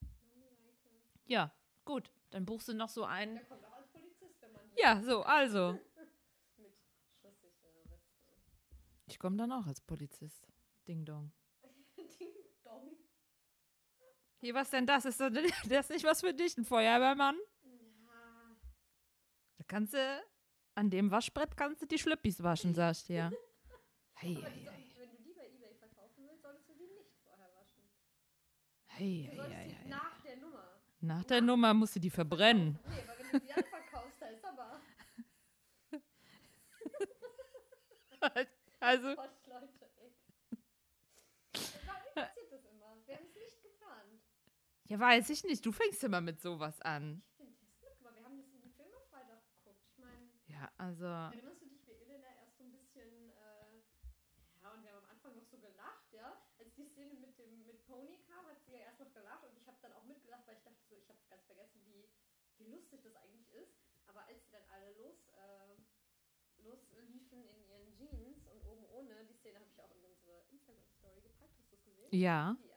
[0.00, 0.88] Maneleike.
[1.26, 1.52] Ja,
[1.84, 2.12] gut.
[2.30, 3.34] Dann buchst du noch so einen.
[3.36, 5.72] Der kommt auch als Polizist, wenn man Ja, so, also.
[6.58, 6.72] mit
[7.22, 8.32] schusssicherer Weste.
[9.06, 10.46] Ich komme dann auch als Polizist.
[10.86, 11.32] Ding dong.
[11.96, 12.08] Ding
[12.64, 12.96] Dong.
[14.40, 15.04] Hier, was denn das?
[15.04, 15.32] Ist das,
[15.68, 17.36] das ist nicht was für dich, ein Feuerwehrmann?
[17.64, 17.70] Ja,
[19.58, 20.22] Da kannst du,
[20.74, 23.30] an dem Waschbrett kannst du die Schlüppis waschen, sagst du ja.
[24.14, 27.48] Hey, hey, hey, wenn du die bei Ebay verkaufen willst, solltest du die nicht vorher
[27.54, 27.82] waschen.
[28.86, 29.88] hey, Du hey, hey, hey.
[29.88, 30.64] nach der Nummer.
[31.00, 32.78] Nach der Nummer musst du die verbrennen.
[32.88, 34.80] Nee, aber wenn du die dann verkaufst, da ist aber
[38.80, 40.12] Also, Gott, Leute, ey.
[41.86, 42.96] Warum passiert das immer?
[43.06, 44.20] Wir haben es nicht geplant.
[44.88, 45.64] Ja, weiß ich nicht.
[45.64, 47.22] Du fängst immer mit sowas an.
[47.28, 48.16] Ich bin Test mitgemacht.
[48.16, 49.82] Wir haben das in den Film Freitag geguckt.
[49.92, 53.80] Ich meine, Ja, also, erinnerst du dich, wie Elena erst so ein bisschen, äh,
[54.62, 56.40] ja, und wir haben am Anfang noch so gelacht, ja?
[56.58, 59.56] Als die Szene mit dem mit Pony kam, hat sie ja erst noch gelacht und
[59.56, 62.08] ich habe dann auch mitgelacht, weil ich dachte so, ich habe ganz vergessen, wie,
[62.58, 63.76] wie lustig das eigentlich ist.
[64.06, 65.76] Aber als sie dann alle los, äh,
[66.64, 71.20] losliefen in ihren Jeans und oben ohne, die Szene habe ich auch in unsere Instagram-Story
[71.20, 71.52] gepackt.
[71.58, 72.08] Hast du es gesehen?
[72.10, 72.56] ja.
[72.64, 72.67] Ja.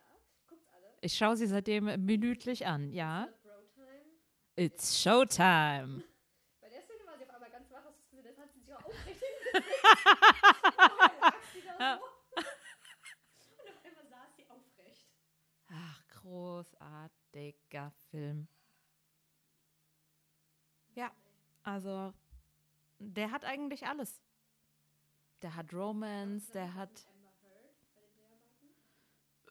[1.02, 3.28] Ich schaue sie seitdem minütlich an, ja.
[4.56, 6.04] It's Showtime.
[6.62, 7.84] Bei der Szene war sie auf einmal ganz wach,
[8.24, 9.68] das hat sie sich auch aufrecht hingesetzt.
[12.32, 13.64] So.
[13.64, 15.08] Und auf einmal saß sie aufrecht.
[15.70, 18.48] Ach, großartiger Film.
[20.94, 21.12] Ja,
[21.64, 22.14] also,
[23.00, 24.22] der hat eigentlich alles.
[25.42, 27.08] Der hat Romance, der hat.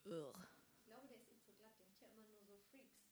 [0.05, 0.33] Ugh.
[0.77, 1.75] Ich glaube, der ist ihm zu glatt.
[1.81, 3.03] Der hat ja immer nur so Freaks.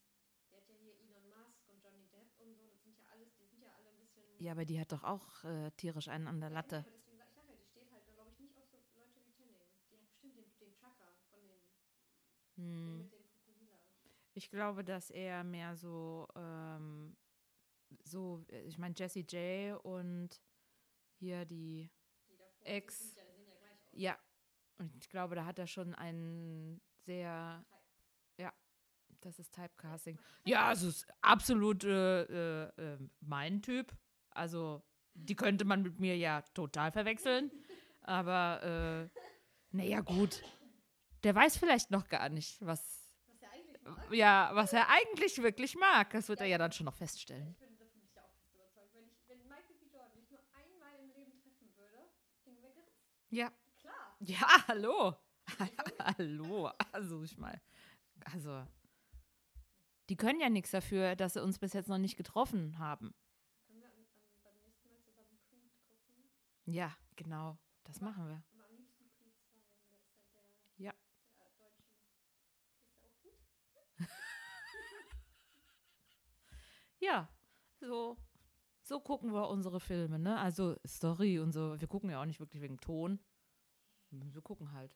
[0.50, 2.66] Der hat ja hier Elon Musk und Johnny Depp und so.
[2.70, 4.27] Das sind ja alles, die sind ja alle ein bisschen.
[4.38, 6.84] Ja, aber die hat doch auch äh, tierisch einen an der Latte.
[6.86, 6.94] Ich,
[7.92, 9.52] halt, glaube ich, nicht auf so Leute wie Channing.
[9.52, 9.68] Die hat
[10.02, 11.58] bestimmt den, den Trucker von den,
[12.56, 12.98] den Hm.
[12.98, 13.78] mit den Fukuhila.
[14.34, 17.16] Ich glaube, dass er mehr so, ähm,
[18.04, 20.40] so, äh, ich meine, Jessie J und
[21.18, 21.90] hier die
[22.28, 23.16] Die davor Ex.
[23.16, 24.18] ja, ja
[24.78, 27.64] und ich glaube, da hat er schon einen sehr,
[28.36, 28.52] ja,
[29.20, 30.16] das ist Typecasting.
[30.44, 32.22] Ja, also es ist absolut äh,
[32.66, 33.92] äh, äh, mein Typ.
[34.38, 34.82] Also
[35.14, 37.50] die könnte man mit mir ja total verwechseln.
[38.02, 39.20] Aber äh,
[39.70, 40.42] naja, gut.
[41.24, 44.12] Der weiß vielleicht noch gar nicht, was, Was er eigentlich mag.
[44.12, 46.10] ja, was er eigentlich wirklich mag.
[46.10, 47.50] Das wird er ja dann schon noch feststellen.
[47.50, 48.94] Ich bin davon nicht auch fest überzeugt.
[48.94, 49.86] Wenn, ich, wenn Michael B.
[49.92, 52.08] Jordan mich nur einmal im Leben treffen würde,
[52.44, 52.96] weggeritzt.
[53.30, 53.52] Ja.
[53.80, 54.16] Klar.
[54.20, 55.14] Ja, hallo.
[56.16, 56.70] hallo.
[56.92, 57.60] Also ich mal.
[58.32, 58.64] Also.
[60.08, 63.14] Die können ja nichts dafür, dass sie uns bis jetzt noch nicht getroffen haben.
[63.66, 66.30] Können wir an, an, beim nächsten Mal zusammen Creed gucken?
[66.70, 67.56] Ja, genau.
[67.84, 68.42] Das machen wir.
[68.52, 69.56] Aber am liebsten Creed 2.
[69.56, 70.92] weil Das ist ja der, Ja.
[71.40, 71.84] der deutsche.
[72.92, 73.38] Ist ja auch gut.
[77.00, 77.28] Ja,
[77.80, 78.18] so,
[78.82, 80.38] so gucken wir unsere Filme, ne?
[80.38, 81.80] Also Story und so.
[81.80, 83.20] Wir gucken ja auch nicht wirklich wegen Ton.
[84.10, 84.94] Wir gucken halt.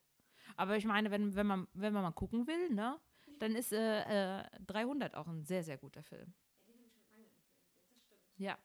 [0.56, 3.00] Aber ich meine, wenn, wenn, man, wenn man mal gucken will, ne?
[3.38, 6.34] Dann ist äh, äh, 300 auch ein sehr, sehr guter Film.
[8.36, 8.58] Ja.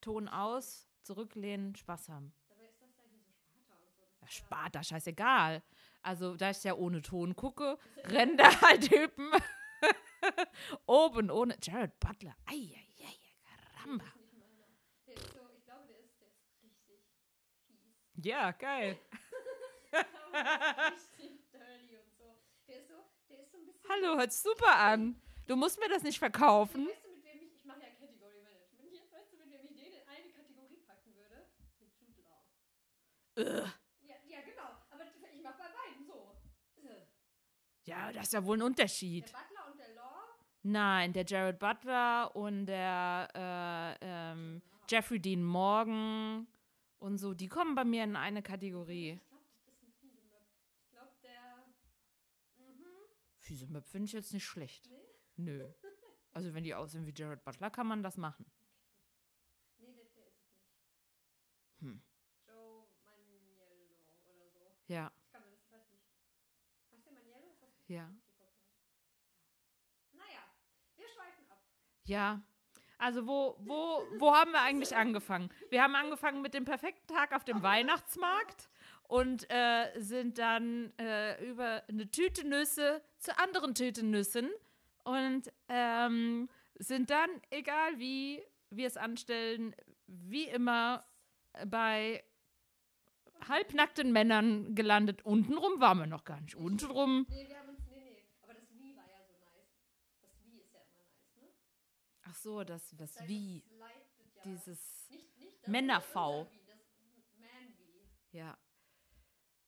[0.00, 2.32] Ton aus, zurücklehnen, Spaß haben.
[2.48, 5.62] Dabei ist das ja hier so Sparta ja- Sparta, scheißegal.
[6.02, 9.30] Also, da ich ja ohne Ton gucke, rennen da halt Typen
[10.86, 11.56] oben ohne.
[11.62, 12.34] Jared Butler.
[12.46, 13.16] Eieiei,
[13.74, 14.04] Karamba.
[14.04, 14.66] Der ist nicht meiner.
[15.06, 18.24] Der ist so, ich glaube, der ist, der ist richtig fies.
[18.24, 18.98] Ja, geil.
[19.92, 22.36] richtig dirty und so.
[22.68, 22.94] Der ist so,
[23.28, 23.90] der ist so ein bisschen.
[23.90, 25.20] Hallo, hört super an.
[25.46, 26.86] Du musst mir das nicht verkaufen.
[26.86, 29.74] Weißt du, mit wem ich, ich mache ja Category Management weißt du, mit wem ich
[29.74, 31.46] den in eine Kategorie packen würde?
[31.80, 32.44] Mit Jude Law.
[33.36, 33.72] Ugh.
[34.02, 34.68] Ja, ja, genau.
[34.90, 36.36] Aber ich mache bei beiden so.
[36.84, 37.06] Äh.
[37.90, 39.24] Ja, das ist ja wohl ein Der Unterschied.
[39.26, 40.20] Butler und der Law.
[40.62, 43.28] Nein, der Jared Butler und der
[44.00, 46.46] äh, ähm, Jeffrey Dean Morgan
[46.98, 49.12] und so, die kommen bei mir in eine Kategorie.
[49.12, 50.46] Ich glaube, das ist ein fiese Möb.
[50.84, 51.66] Ich glaube, der.
[52.58, 52.84] Mhm.
[53.38, 54.88] Fiese Möb finde ich jetzt nicht schlecht.
[54.88, 54.96] Nee?
[55.36, 55.68] Nö.
[56.32, 58.46] Also wenn die aussehen wie Jared Butler, kann man das machen.
[59.78, 60.70] Nee, der, der ist es nicht.
[61.80, 62.00] Hm.
[62.46, 63.64] Joe Maniello
[64.26, 64.60] oder so.
[64.86, 66.04] Ja, Ich kann mir das, weiß nicht.
[66.92, 67.48] Heißt der Maniello?
[67.50, 68.08] Ist das ja.
[70.12, 70.42] Naja,
[70.96, 71.58] wir schweifen ab.
[72.04, 72.40] Ja.
[72.98, 75.50] Also wo, wo, wo haben wir eigentlich angefangen?
[75.70, 78.68] Wir haben angefangen mit dem perfekten Tag auf dem Weihnachtsmarkt
[79.08, 84.50] und äh, sind dann äh, über eine Tüte Nüsse zu anderen Tüten Nüssen
[85.02, 86.48] und ähm,
[86.78, 89.74] sind dann, egal wie wir es anstellen,
[90.06, 91.04] wie immer
[91.66, 92.22] bei
[93.48, 95.22] halbnackten Männern gelandet.
[95.22, 96.54] Untenrum waren wir noch gar nicht.
[96.54, 97.26] Untenrum.
[97.28, 97.80] Nee, wir haben uns.
[97.90, 98.24] Nee, nee.
[98.42, 99.80] Aber das Wie war ja so nice.
[100.22, 101.48] Das Wie ist ja immer nice, ne?
[102.30, 103.64] Ach so, das, das Wie.
[103.68, 104.42] Das ja.
[104.44, 105.08] Dieses.
[105.10, 106.46] Nicht, nicht das Männer-V.
[108.32, 108.56] Ja.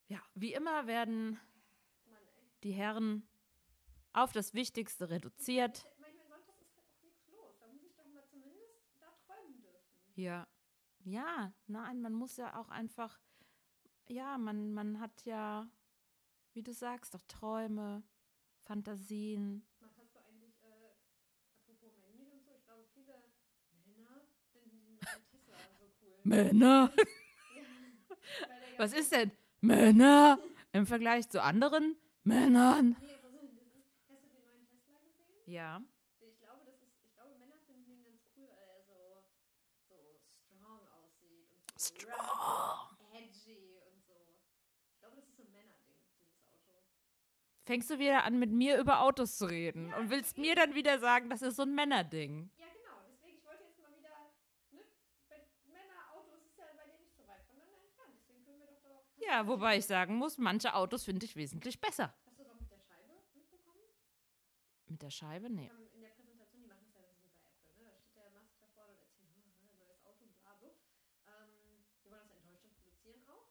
[0.07, 2.17] Ja, wie immer werden Mann,
[2.63, 3.27] die Herren
[4.13, 5.83] auf das Wichtigste reduziert.
[5.83, 5.93] Halt.
[10.15, 10.47] Ja.
[11.05, 13.19] Ja, nein, man muss ja auch einfach,
[14.07, 15.69] ja, man, man hat ja,
[16.53, 18.03] wie du sagst, doch Träume,
[18.61, 19.67] Fantasien.
[19.79, 20.93] Was hast du eigentlich, äh,
[21.57, 23.33] apropos männlich und so, ich glaube, viele
[23.85, 24.21] Männer
[24.53, 26.12] finden diesen neuen Tesla so cool.
[26.23, 26.91] Männer?
[26.95, 27.03] Ja
[28.77, 29.31] Was ist denn
[29.61, 30.39] Männer
[30.71, 32.95] im Vergleich zu anderen Männern?
[32.99, 33.75] Nee, aber so, das ist,
[34.09, 35.43] hast du den neuen Tesla gesehen?
[35.45, 35.81] Ja.
[36.21, 39.23] Ich glaube, das ist, ich glaube, Männer finden ihn ganz cool, weil er so,
[39.87, 39.95] so
[40.47, 44.13] strong aussieht und so rough, edgy und so.
[44.93, 46.79] Ich glaube, das ist so ein Männerding, dieses Auto.
[47.65, 50.99] Fängst du wieder an, mit mir über Autos zu reden und willst mir dann wieder
[50.99, 52.49] sagen, das ist so ein Männerding.
[52.57, 52.97] Ja, genau.
[53.11, 54.15] Deswegen, ich wollte jetzt mal wieder,
[54.71, 54.79] ne,
[55.29, 58.15] bei Männerautos ist ja bei denen nicht so weit voneinander entfernt.
[58.15, 58.95] Deswegen können wir doch da.
[58.95, 62.13] Hast Ja, wobei ich sagen muss, manche Autos finde ich wesentlich besser.
[62.25, 63.79] Hast du das auch mit der Scheibe mitbekommen?
[64.87, 65.49] Mit der Scheibe?
[65.49, 65.71] Nee.
[65.93, 67.31] In der Präsentation, die machen das ja bei Apple,
[67.77, 67.89] ne?
[67.91, 70.69] Da steht der Musk davor und erzählt, oh, ein neues Auto, bla, bla.
[71.27, 73.49] Ähm, die wollen das in Deutschland produzieren auch.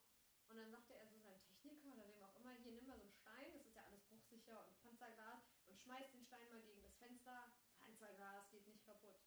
[0.49, 3.05] Und dann sagte er so seinem Techniker oder wem auch immer, hier nimm mal so
[3.09, 6.83] einen Stein, das ist ja alles bruchsicher und Panzerglas und schmeiß den Stein mal gegen
[6.83, 7.53] das Fenster.
[7.81, 9.19] Panzerglas geht nicht kaputt.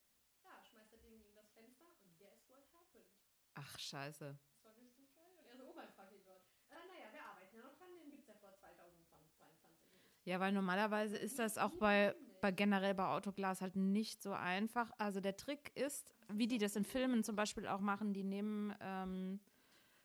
[0.44, 3.10] Ja, schmeißt er den gegen das Fenster und guess what happened?
[3.56, 4.38] Ach, scheiße.
[4.52, 5.34] Das war richtig geil.
[5.40, 6.42] Und er so, oh mein fucking Gott.
[6.70, 10.15] Äh, naja, wir arbeiten ja noch dran, den gibt's ja vor 2022 nicht.
[10.26, 14.92] Ja, weil normalerweise ist das auch bei, bei generell bei Autoglas halt nicht so einfach.
[14.98, 18.76] Also der Trick ist, wie die das in Filmen zum Beispiel auch machen, die nehmen
[18.82, 19.40] ähm,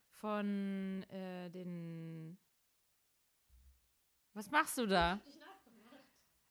[0.09, 2.37] von äh, den.
[4.33, 5.19] Was machst du da?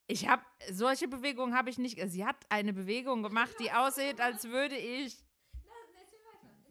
[0.09, 0.43] Ich habe
[0.73, 2.01] solche Bewegungen habe ich nicht.
[2.11, 5.16] Sie hat eine Bewegung gemacht, die aussieht, als würde ich.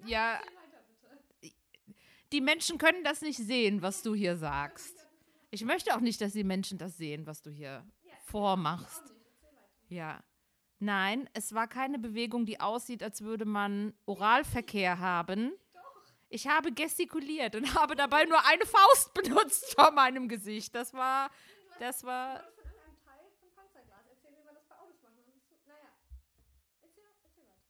[0.06, 0.42] Ja.
[2.34, 4.99] Die Menschen können das nicht sehen, was du hier sagst.
[5.52, 9.04] Ich möchte auch nicht, dass die Menschen das sehen, was du hier Ja, vormachst.
[9.88, 10.24] Ja.
[10.80, 15.52] Nein, es war keine Bewegung, die aussieht, als würde man Oralverkehr haben.
[15.74, 16.04] Doch.
[16.30, 20.74] Ich habe gestikuliert und habe dabei nur eine Faust benutzt vor meinem Gesicht.
[20.76, 21.30] Das war,
[21.80, 22.44] das war,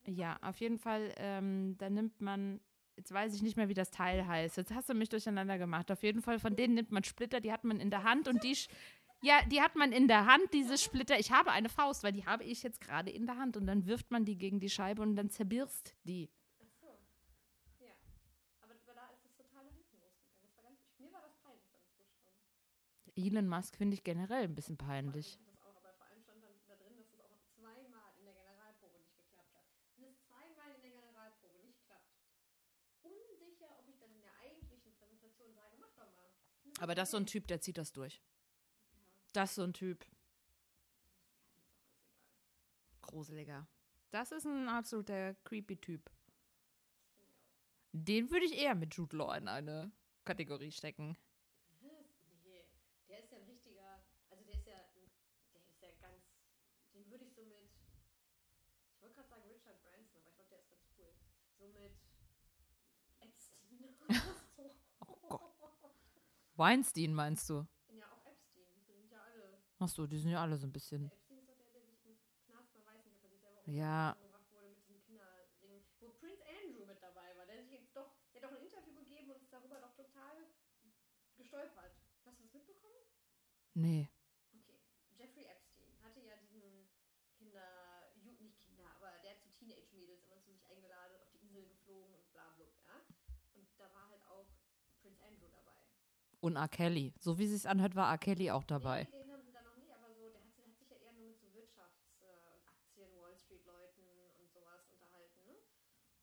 [0.06, 2.60] ja, auf jeden Fall, ähm, da nimmt man,
[3.00, 4.58] jetzt weiß ich nicht mehr, wie das Teil heißt.
[4.58, 5.90] Jetzt hast du mich durcheinander gemacht.
[5.90, 8.44] Auf jeden Fall, von denen nimmt man Splitter, die hat man in der Hand und
[8.44, 8.58] die,
[9.22, 11.18] ja, die hat man in der Hand, diese Splitter.
[11.18, 13.86] Ich habe eine Faust, weil die habe ich jetzt gerade in der Hand und dann
[13.86, 16.30] wirft man die gegen die Scheibe und dann zerbirst die.
[23.16, 25.36] Elon Musk finde ich generell ein bisschen Ich peinlich.
[25.36, 28.16] fand das auch, aber vor allem stand dann da drin, dass es auch noch zweimal
[28.16, 29.68] in der Generalprobe nicht geklappt hat.
[29.98, 32.16] Wenn es zweimal in der Generalprobe nicht klappt,
[33.04, 36.30] unsicher, ob ich dann in der eigentlichen Präsentation sage, mach doch mal.
[36.80, 38.22] Aber das ist so ein Typ, der zieht das durch.
[39.34, 40.06] Das ist so ein Typ.
[43.02, 43.68] Gruseliger.
[44.12, 46.10] Das ist ein absoluter creepy Typ.
[47.92, 49.92] Den würde ich eher mit Jude Law in eine
[50.24, 51.18] Kategorie stecken.
[51.82, 52.66] Nee,
[53.10, 54.00] der ist ja ein richtiger,
[54.30, 54.76] also der ist ja,
[55.54, 56.24] der ist ja ganz,
[56.94, 57.70] den würde ich so mit,
[58.96, 61.14] ich wollte gerade sagen Richard Branson, aber ich glaube, der ist ganz cool.
[61.58, 61.92] So mit
[63.20, 63.68] Epstein.
[64.56, 64.76] so.
[65.08, 65.50] Oh Gott.
[66.60, 67.66] Weinstein meinst du?
[67.88, 69.58] Ja, auch Epstein, die sind ja alle.
[69.80, 71.08] Achso, die sind ja alle so ein bisschen.
[71.10, 74.12] Epstein ist doch der, der sich im Knast, weiß nicht, ob er sich selber Ja.
[74.12, 78.12] umgebracht wurde mit diesem Kinderding, wo Prince Andrew mit dabei war, der sich jetzt doch,
[78.34, 80.36] der hat doch ein Interview gegeben und ist darüber doch total
[81.38, 81.96] gestolpert.
[82.26, 83.08] Hast du das mitbekommen?
[83.74, 84.10] Nee.
[84.52, 84.80] Okay.
[85.18, 86.90] Jeffrey Epstein hatte ja diesen
[87.38, 91.40] Kinder, Ju- nicht Kinder, aber der hat so Teenage-Mädels immer zu sich eingeladen, auf die
[91.40, 93.00] Insel geflogen und bla bla, ja.
[93.56, 94.48] Und da war halt auch
[95.02, 95.80] Prince Andrew dabei.
[96.42, 96.68] Und R.
[96.70, 97.14] Kelly.
[97.20, 98.18] So wie es sich anhört, war R.
[98.18, 99.08] Kelly auch dabei.
[99.12, 101.14] Nee, den haben sie da noch nie, aber so, der hat, hat sich ja eher
[101.14, 104.08] nur mit so Wirtschafts-, äh, und Aktien, Wall Street-Leuten
[104.40, 105.60] und sowas unterhalten, ne?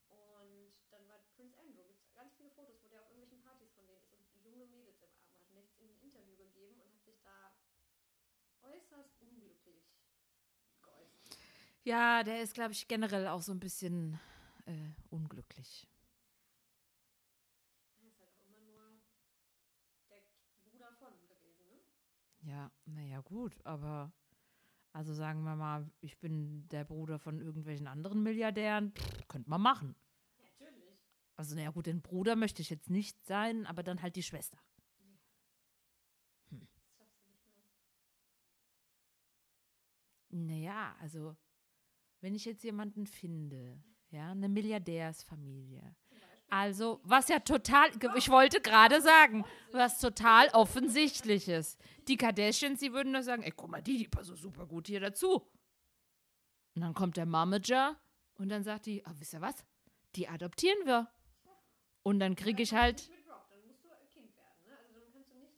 [0.08, 3.84] Und dann war Prince Andrew, gibt ganz viele Fotos, wo der auf irgendwelchen Partys von
[3.86, 5.44] denen ist und junge Mädels im Arm hat.
[5.44, 7.52] Und der hat jetzt ein Interview gegeben und hat sich da
[8.62, 9.84] äußerst unglücklich
[10.82, 11.36] geäußert.
[11.84, 14.18] Ja, der ist, glaube ich, generell auch so ein bisschen
[14.64, 15.86] äh, unglücklich.
[18.00, 18.80] Er ist halt auch immer nur
[20.10, 20.22] der
[20.64, 21.78] Bruder von gewesen, ne?
[22.46, 24.12] Ja, naja, gut, aber
[24.92, 29.60] also sagen wir mal, ich bin der Bruder von irgendwelchen anderen Milliardären, pff, könnte man
[29.60, 29.96] machen.
[30.38, 30.96] Natürlich.
[31.34, 34.58] Also, naja, gut, den Bruder möchte ich jetzt nicht sein, aber dann halt die Schwester.
[36.50, 37.46] Das schaffst du nicht
[40.30, 40.46] mehr.
[40.46, 41.36] Naja, also,
[42.20, 45.96] wenn ich jetzt jemanden finde, ja, eine Milliardärsfamilie.
[46.48, 51.78] Also, was ja total, ich wollte gerade sagen, was total offensichtlich ist.
[52.06, 54.86] Die Kardashians, die würden nur sagen, ey, guck mal, die, die passt so super gut
[54.86, 55.42] hier dazu.
[56.74, 57.96] Und dann kommt der Momager
[58.38, 59.64] und dann sagt die, ah, wisst ihr was?
[60.14, 61.10] Die adoptieren wir.
[62.02, 63.14] Und dann kriege ich halt, ne?
[64.78, 65.00] Also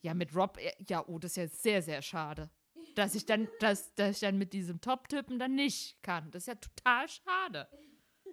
[0.01, 2.51] ja, mit Rob, äh, ja, oh, das ist jetzt sehr, sehr schade.
[2.95, 6.31] Dass ich dann, dass, dass ich dann mit diesem Top-Typen dann nicht kann.
[6.31, 7.69] Das ist ja total schade.
[8.25, 8.33] Ich,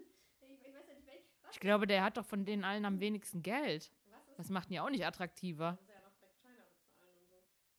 [0.66, 3.00] ich weiß ja nicht, welch, was, Ich glaube, der hat doch von denen allen am
[3.00, 3.90] wenigsten Geld.
[4.12, 5.80] was Das macht ihn ja auch nicht attraktiver.
[5.88, 6.26] er ja noch so.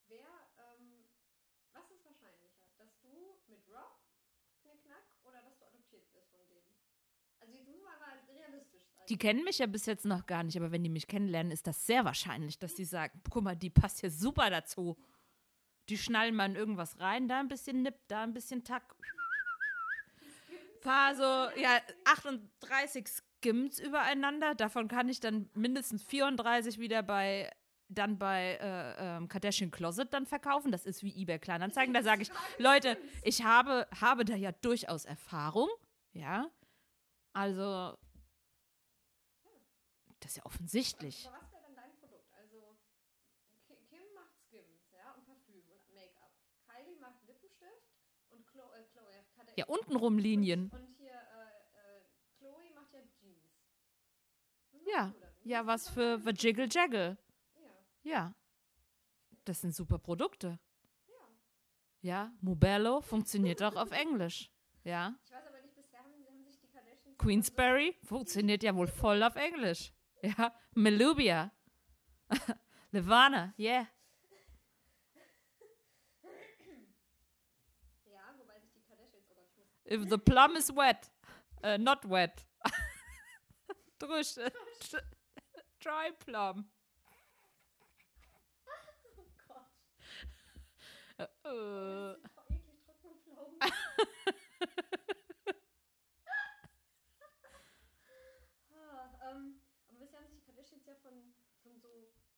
[0.09, 1.05] Wer, ähm,
[1.75, 2.57] was ist wahrscheinlicher?
[2.79, 4.01] Dass du mit Rob
[4.63, 6.65] knickknack oder dass du adoptiert wirst von denen?
[7.39, 9.05] Also jetzt muss man mal realistisch sein.
[9.11, 11.67] Die kennen mich ja bis jetzt noch gar nicht, aber wenn die mich kennenlernen, ist
[11.67, 14.97] das sehr wahrscheinlich, dass die sagen, guck mal, die passt hier super dazu.
[15.91, 18.97] Die schnallen mal in irgendwas rein, da ein bisschen Nipp, da ein bisschen Tack.
[20.81, 23.07] Paar so, ja, 38
[23.39, 24.55] Skims übereinander.
[24.55, 27.51] Davon kann ich dann mindestens 34 wieder bei
[27.89, 30.73] dann bei äh, ähm, Kardashian Closet dann verkaufen.
[30.73, 31.95] Das ist wie eBay Kleinanzeigen.
[31.95, 35.69] Da sage ich, Leute, ich habe, habe da ja durchaus Erfahrung.
[36.13, 36.51] Ja.
[37.33, 37.97] Also,
[40.21, 41.29] das ist ja offensichtlich.
[41.29, 42.27] Aber was wäre dann dein Produkt?
[42.35, 42.77] Also
[43.69, 46.33] Ki- Kim macht Skims, ja, und Parfüm und Make-up.
[46.67, 47.87] Kylie macht Lippenstift
[48.31, 49.59] und Chloe, äh, Chloe Kardashian.
[49.59, 50.71] Ja, untenrum Linien.
[50.71, 52.01] Und, und hier, äh, äh,
[52.39, 53.53] Chloe macht ja Jeans.
[54.73, 55.13] Was Ja.
[55.45, 57.17] Ja, was für The Jiggle Jaggle.
[58.03, 58.35] Ja, Ja.
[59.45, 60.59] Das sind super Produkte.
[61.09, 61.15] ja.
[62.01, 64.51] Ja, Mubello funktioniert auch auf Englisch.
[64.85, 65.15] Ja.
[65.25, 67.19] Ich weiß aber nicht, bisher haben, haben sich die Kardashians...
[67.19, 69.93] Queensberry funktioniert ja wohl voll auf Englisch.
[70.23, 70.53] Ja.
[70.75, 71.53] Melubia.
[72.91, 73.87] Levana, yeah.
[79.89, 81.09] If the plum is wet,
[81.63, 82.45] uh, not wet.
[83.99, 84.35] Drusch,
[84.81, 85.03] tr-
[85.81, 86.71] dry plum.
[89.17, 89.71] Oh Gott.
[91.19, 91.27] Äh,
[92.23, 93.61] Das voll eklig trockene Pflaumen.
[98.73, 101.13] ah, ähm, aber bisher haben sich die Kardashians ja von,
[101.63, 101.89] von so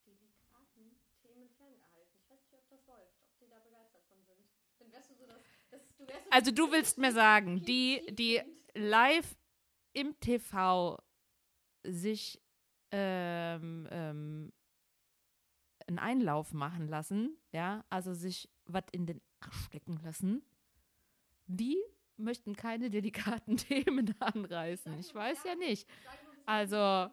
[0.05, 2.19] delikaten Themen ferngehalten.
[2.23, 4.45] Ich weiß nicht, ob das läuft, ob die da begeistert von sind.
[4.79, 5.43] Dann wärst du so das.
[5.71, 8.41] das du wärst so Also du willst mir sagen, die, die
[8.75, 9.37] live
[9.93, 10.99] im TV
[11.93, 12.41] sich
[12.91, 14.53] ähm, ähm,
[15.87, 20.43] einen Einlauf machen lassen, ja, also sich was in den Arsch stecken lassen,
[21.47, 21.77] die
[22.17, 24.99] möchten keine delikaten Themen anreißen.
[24.99, 25.89] Ich weiß ja nicht.
[26.47, 27.11] Also?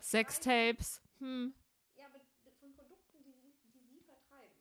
[0.00, 1.54] Sextapes, hm,
[1.96, 2.18] Ja, aber
[2.58, 4.56] von Produkten, die sie, die sie vertreiben.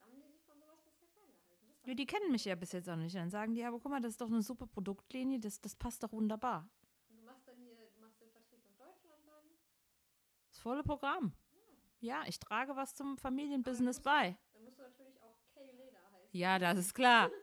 [0.00, 1.88] Haben die sich von sowas bisher ferngehalten?
[1.88, 3.14] Ja, die kennen mich ja bis jetzt auch nicht.
[3.14, 6.02] Dann sagen die, aber guck mal, das ist doch eine super Produktlinie, das, das passt
[6.02, 6.68] doch wunderbar.
[7.08, 9.44] Und du machst dann hier, du machst den Vertrieb nach Deutschland dann.
[10.60, 11.32] Das volle Programm.
[12.00, 14.36] Ja, ich trage was zum Familienbusiness bei.
[14.52, 16.28] Dann musst du natürlich auch Kay Leder heißen.
[16.32, 17.30] Ja, das ist klar.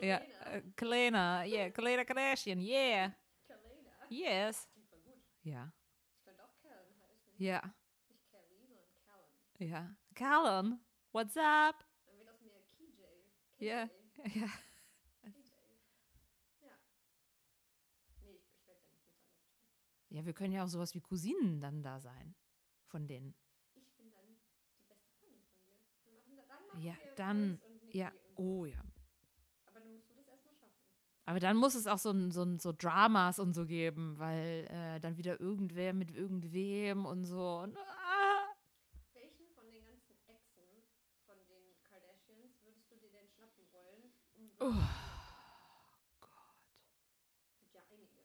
[0.00, 3.12] Ja, äh, Kalena, yeah, Kalena Kardashian, yeah,
[3.46, 3.90] Kalena.
[4.08, 4.68] yes.
[5.42, 5.70] Ja,
[6.16, 7.34] Ich könnte auch Callan heißen.
[7.36, 7.62] ja,
[8.08, 9.68] Nicht Kelly, sondern Callan.
[9.68, 9.96] ja.
[10.14, 10.80] Callan,
[11.12, 11.84] what's up?
[12.06, 13.64] Dann wird aus mir KJ.
[13.64, 13.86] Ja.
[14.14, 14.38] KJ.
[14.40, 14.46] Ja.
[16.62, 16.72] Ja.
[20.08, 22.34] Ja, wir können ja auch sowas wie Cousinen dann da sein.
[22.92, 23.34] Von denen.
[23.74, 24.36] Ich bin dann
[24.78, 25.80] die beste Freundin von dir.
[26.04, 27.58] Wir machen da, dann machen Ja, dann,
[27.90, 28.84] Ja, oh ja.
[29.64, 30.76] Aber dann musst du das erstmal schaffen.
[31.24, 35.00] Aber dann muss es auch so, ein, so, so Dramas und so geben, weil äh,
[35.00, 37.60] dann wieder irgendwer mit irgendwem und so.
[37.60, 38.52] Und, ah.
[39.14, 40.84] Welchen von den ganzen Exen
[41.24, 44.12] von den Kardashians würdest du dir denn schnappen wollen?
[44.34, 44.82] Um Oh,
[47.48, 48.20] Es gibt ja einige.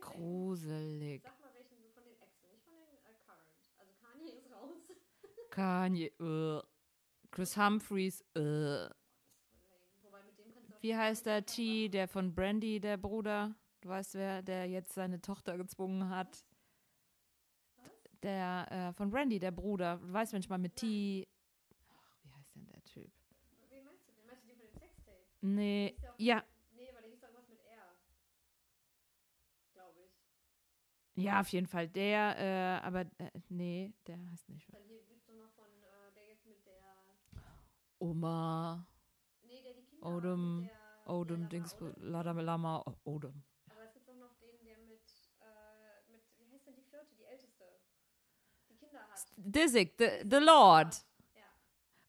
[0.00, 1.22] Gruselig.
[1.22, 3.52] Sag mal welchen so von den Exen, nicht von den äh, Current.
[3.78, 4.90] Also Kanye ist raus.
[5.56, 6.62] Kanye, äh.
[7.30, 8.88] Chris Humphreys, äh.
[10.80, 13.54] Wie heißt der T, der von Brandy, der Bruder?
[13.80, 16.44] Du weißt wer, der jetzt seine Tochter gezwungen hat.
[18.22, 19.96] Der äh, von Brandy, der Bruder.
[19.96, 21.26] Du weißt manchmal mit T.
[21.94, 23.10] Ach, wie heißt denn der Typ?
[23.70, 24.26] Wen meinst du denn?
[24.26, 25.18] Meinst du den von dem Sextape?
[25.40, 26.44] Nee, ja,
[26.76, 27.96] Nee, aber der hieß doch irgendwas mit R.
[29.72, 31.24] Glaube ich.
[31.24, 34.72] ja, auf jeden Fall der, äh, aber äh, nee, der heißt nicht.
[34.72, 36.82] Dann hier gibt's doch noch von, äh, der jetzt mit der.
[38.06, 38.86] Oma,
[39.42, 42.12] Nee, der die Kinder Odom, der, Odom, der Dings, Lama, Odom.
[42.12, 43.42] Lama, Lama, oh, Odom.
[43.68, 45.02] Aber es gibt auch noch den, der mit,
[45.40, 47.64] äh, mit, wie heißt denn die vierte, die älteste?
[48.68, 49.26] Die Kinder hat.
[49.36, 50.94] Disick, the, the Lord.
[51.34, 51.42] Ja.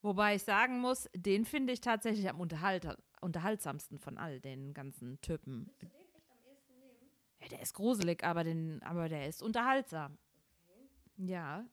[0.02, 5.20] Wobei ich sagen muss, den finde ich tatsächlich am unterhalter, unterhaltsamsten von all den ganzen
[5.20, 5.66] Typen.
[5.66, 7.10] Willst du den echt am ehesten nehmen?
[7.40, 10.16] Ja, der ist gruselig, aber, den, aber der ist unterhaltsam.
[11.16, 11.32] Okay.
[11.32, 11.64] Ja.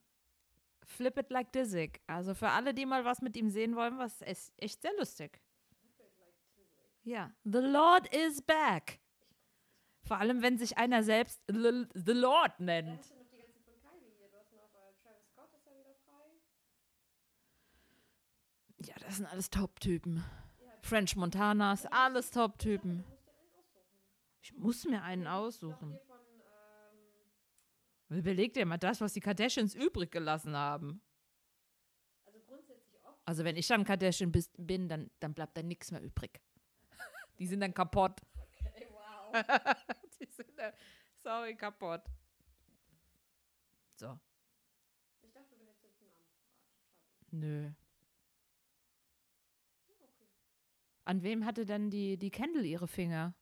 [0.86, 2.02] Flip it like Disick.
[2.08, 5.42] Also für alle, die mal was mit ihm sehen wollen, was ist echt sehr lustig.
[7.04, 7.32] Ja.
[7.44, 9.00] The Lord is back.
[10.04, 13.00] Vor allem, wenn sich einer selbst The, the Lord nennt.
[18.78, 20.24] äh, ja das sind alles Top-Typen.
[20.82, 23.04] French Montanas, alles Top-Typen.
[24.42, 25.98] Ich muss mir einen aussuchen.
[28.10, 31.02] Überleg dir mal das, was die Kardashians übrig gelassen haben.
[32.26, 33.20] also grundsätzlich oft.
[33.26, 36.40] Also wenn ich dann Kardashian bis, bin, dann, dann bleibt da nichts mehr übrig.
[37.40, 38.22] Die sind dann kaputt.
[38.38, 39.34] Okay, wow.
[40.20, 40.74] Die sind dann,
[41.18, 42.02] sorry, kaputt.
[43.98, 44.20] So,
[45.24, 46.28] Ich dachte, du hättest jetzt einen Namen
[47.32, 47.40] verraten.
[47.40, 47.72] Nö.
[49.88, 50.28] Okay.
[51.06, 53.34] An wem hatte denn die, die Kendall ihre Finger?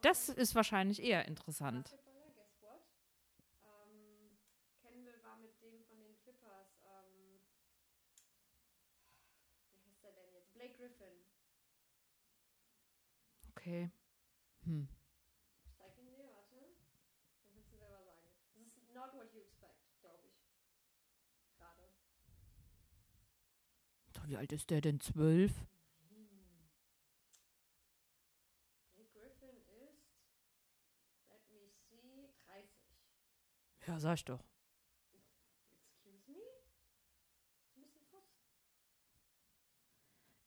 [0.00, 1.90] Das ist wahrscheinlich eher interessant.
[1.90, 2.80] Basketballer, guess what?
[3.64, 4.38] Ähm,
[4.80, 6.78] Kendall war mit dem von den Clippers.
[6.84, 7.40] Ähm,
[9.72, 10.54] wie heißt der denn jetzt?
[10.54, 11.26] Blake Griffin.
[13.70, 13.88] Okay.
[14.64, 14.88] Hm.
[15.78, 16.56] Zeig ihn dir, warte.
[17.44, 18.26] Dann kannst du selber sagen.
[18.52, 20.34] Das ist not what you expect, glaube ich.
[21.56, 21.94] Gerade.
[24.26, 24.98] Wie alt ist der denn?
[24.98, 25.52] Zwölf?
[28.92, 30.18] Blake Griffin ist,
[31.28, 32.70] let me see, 30.
[33.86, 34.44] Ja, sag ich doch.
[36.02, 36.38] Excuse me?
[37.62, 38.24] Ist ein bisschen Fuß.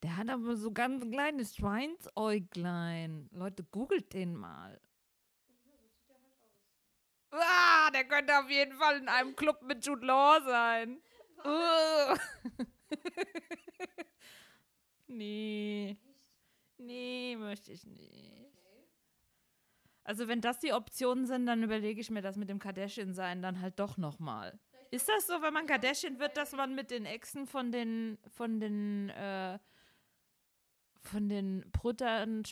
[0.04, 3.30] Der hat aber so ganz kleines Schweinsäuglein.
[3.32, 4.80] Leute, googelt den mal.
[7.32, 11.02] Ah, der könnte auf jeden Fall in einem Club mit Jude Law sein.
[15.16, 15.98] Nee,
[16.78, 18.52] nee, möchte ich nicht.
[20.04, 23.62] Also wenn das die Optionen sind, dann überlege ich mir das mit dem Kardashian-Sein dann
[23.62, 24.60] halt doch nochmal.
[24.92, 28.60] Ist das so, wenn man Kardashian wird, dass man mit den Exen von den, von
[28.60, 29.60] den, äh,
[31.04, 32.44] von den Brüdern,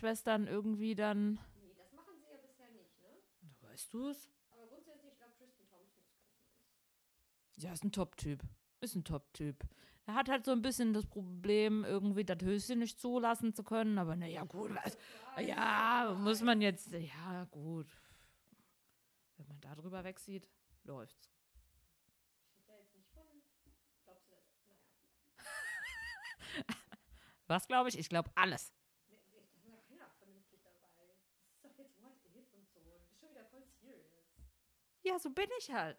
[0.48, 1.40] irgendwie dann.
[1.62, 3.08] Nee, das machen sie ja bisher nicht, ne?
[3.62, 4.30] Weißt du es?
[4.52, 6.04] Aber grundsätzlich, ich glaube, Tristan Thompson
[7.56, 7.64] ist.
[7.64, 8.44] Ja, ist ein Top-Typ.
[8.82, 9.64] Ist ein Top-Typ.
[10.08, 13.98] Er hat halt so ein bisschen das Problem, irgendwie das Höschen nicht zulassen zu können.
[13.98, 14.98] Aber naja, gut, was?
[15.46, 16.92] Ja, muss man jetzt.
[16.92, 17.88] Ja, gut.
[19.38, 20.48] Wenn man da drüber wegsieht,
[20.84, 21.30] läuft's.
[22.58, 23.24] Ich da jetzt nicht von.
[24.04, 24.44] Glaubst du das?
[26.58, 26.76] Naja.
[27.52, 28.00] Was glaube ich?
[28.00, 28.72] Ich glaube alles.
[35.04, 35.14] Ja.
[35.14, 35.30] Das so.
[35.32, 35.98] Bin ich halt.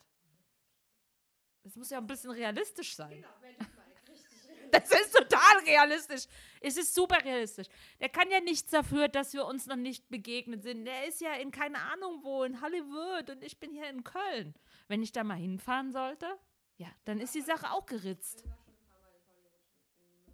[1.65, 3.25] Es muss ja ein bisschen realistisch sein.
[4.71, 6.25] Das ist total realistisch.
[6.63, 7.67] Es ist super realistisch.
[8.01, 10.87] Der kann ja nichts dafür, dass wir uns noch nicht begegnet sind.
[10.87, 14.55] Der ist ja in keine Ahnung wo, in Hollywood und ich bin hier in Köln.
[14.89, 16.27] Wenn ich da mal hinfahren sollte,
[16.79, 18.41] ja, dann ist die Sache auch geritzt.
[18.41, 19.61] Ich war schon ein paar Mal in Hollywood.
[19.99, 20.33] in-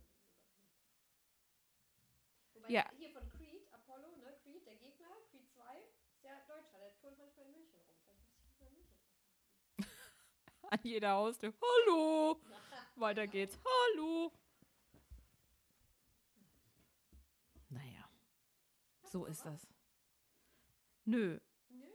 [2.54, 2.84] in- Ja.
[2.98, 4.34] hier von Creed, Apollo, ne?
[4.42, 5.78] Creed, der Gegner, Creed 2,
[6.12, 6.78] ist ja Deutscher.
[6.78, 7.96] Der turnt manchmal in München rum.
[8.04, 8.98] Vielleicht muss ich mal München.
[10.70, 11.54] An jeder Haustür.
[11.62, 12.40] Hallo.
[12.96, 13.58] Weiter geht's.
[13.64, 14.32] Hallo.
[17.70, 18.08] Naja,
[19.02, 19.66] so ist das.
[21.04, 21.38] Nö,
[21.68, 21.86] Nö?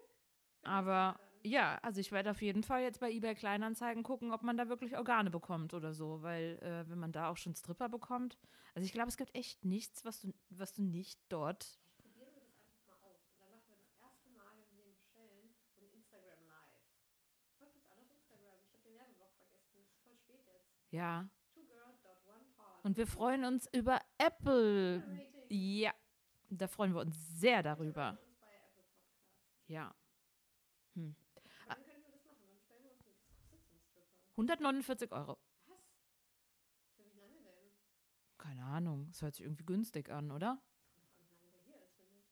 [0.64, 1.20] aber.
[1.44, 4.70] Ja, also ich werde auf jeden Fall jetzt bei eBay Kleinanzeigen gucken, ob man da
[4.70, 8.38] wirklich Organe bekommt oder so, weil äh, wenn man da auch schon Stripper bekommt,
[8.76, 11.80] also ich glaube, es gibt echt nichts, was du, was du nicht dort.
[12.02, 13.22] Probieren wir das einfach mal aus.
[13.28, 16.82] Und dann machen wir das erste Mal, wenn wir den bestellen, so ein Instagram Live.
[17.60, 18.58] Folgt uns alle auf Instagram.
[18.66, 19.78] Ich habe den Werbeblock vergessen.
[19.78, 20.92] Es ist voll spät jetzt.
[20.92, 21.30] Ja,
[22.84, 25.02] und wir freuen uns über Apple.
[25.48, 25.94] Ja,
[26.50, 28.18] da freuen wir uns sehr darüber.
[29.68, 29.96] Ja.
[30.96, 31.16] Hm.
[31.66, 32.44] Aber dann können wir das machen.
[32.44, 33.16] Dann bestellen wir uns ein.
[33.16, 34.23] Was kostet so ein Stripper?
[34.36, 35.38] 149 Euro.
[35.68, 35.78] Was?
[36.96, 37.72] Für wie lange denn?
[38.38, 40.62] Keine Ahnung, es hört sich irgendwie günstig an, oder?
[40.90, 42.26] Kommt drauf an, wie lange der hier ist, finde ich.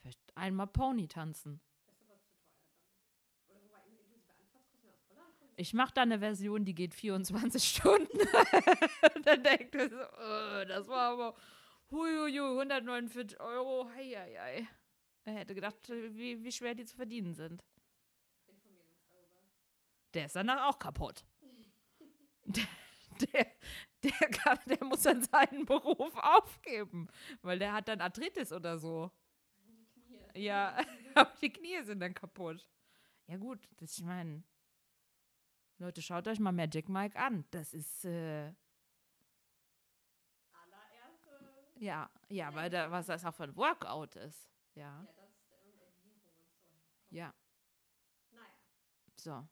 [0.00, 1.60] Vielleicht einmal Pony tanzen.
[1.86, 3.56] Das ist aber zu teuer dann.
[3.56, 5.52] Oder wobei inklusive Anfahrtskosten aus Holland kommt.
[5.56, 8.18] Ich mache da eine Version, die geht 24 Stunden.
[9.24, 11.34] dann denkt er so, äh, das war aber
[11.90, 13.88] huiuiui, 149 Euro.
[13.94, 14.68] Heieiei.
[15.24, 17.64] Er hätte gedacht, wie, wie schwer die zu verdienen sind.
[20.14, 21.24] Der ist danach auch kaputt.
[22.48, 22.66] Der,
[23.32, 23.46] der,
[24.04, 27.08] der, kann, der muss dann seinen Beruf aufgeben,
[27.42, 29.10] weil der hat dann Arthritis oder so.
[29.66, 30.00] Die
[30.32, 30.44] Knie.
[30.44, 30.78] Ja,
[31.14, 32.68] aber die Knie sind dann kaputt.
[33.26, 34.42] Ja gut, das ich meine,
[35.78, 37.44] Leute, schaut euch mal Magic Mike an.
[37.50, 38.52] Das ist, äh,
[40.52, 41.74] Allererste.
[41.78, 44.48] ja, ja, weil da, was das auch für ein Workout ist.
[44.74, 45.56] Ja, Ja, das ist so.
[47.10, 47.34] ja,
[48.32, 48.44] Naja.
[49.16, 49.48] so.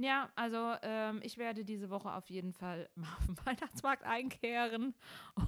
[0.00, 4.94] Ja, also ähm, ich werde diese Woche auf jeden Fall mal auf den Weihnachtsmarkt einkehren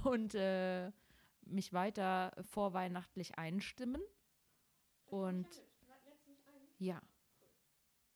[0.03, 0.91] und äh,
[1.41, 4.01] mich weiter vorweihnachtlich einstimmen.
[5.07, 5.47] Und?
[6.77, 7.01] Ja.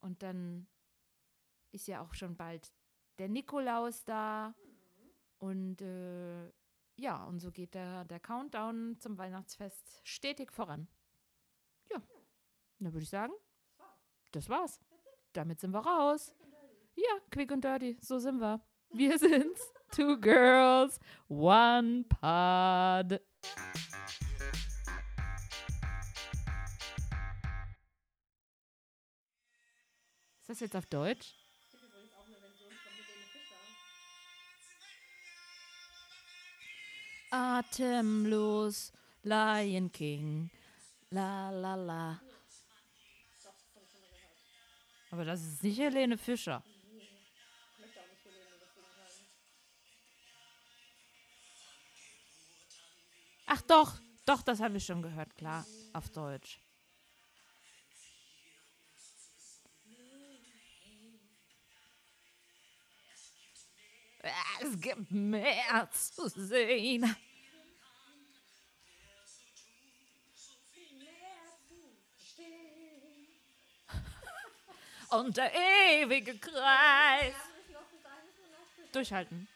[0.01, 0.67] Und dann
[1.71, 2.71] ist ja auch schon bald
[3.17, 4.53] der Nikolaus da.
[5.39, 6.51] Und äh,
[6.97, 10.87] ja, und so geht der, der Countdown zum Weihnachtsfest stetig voran.
[11.89, 11.99] Ja.
[12.77, 13.33] Dann würde ich sagen,
[14.31, 14.79] Das war's.
[15.37, 16.33] Damit sind wir raus.
[16.41, 16.51] And.
[16.95, 18.59] Ja, quick und dirty, so sind wir.
[18.89, 19.71] Wir sind's.
[19.91, 23.21] Two Girls, One Pod.
[30.41, 31.35] Ist das jetzt auf Deutsch?
[37.29, 40.49] Atemlos, Lion King,
[41.11, 42.26] la la la.
[45.11, 46.63] Aber das ist nicht Helene Fischer.
[53.45, 56.59] Ach doch, doch, das habe ich schon gehört, klar, auf Deutsch.
[64.59, 67.01] Es gibt mehr zu sehen.
[67.01, 67.15] Mehr.
[75.09, 77.33] Und der ewige Kreis.
[78.91, 79.47] Durchhalten.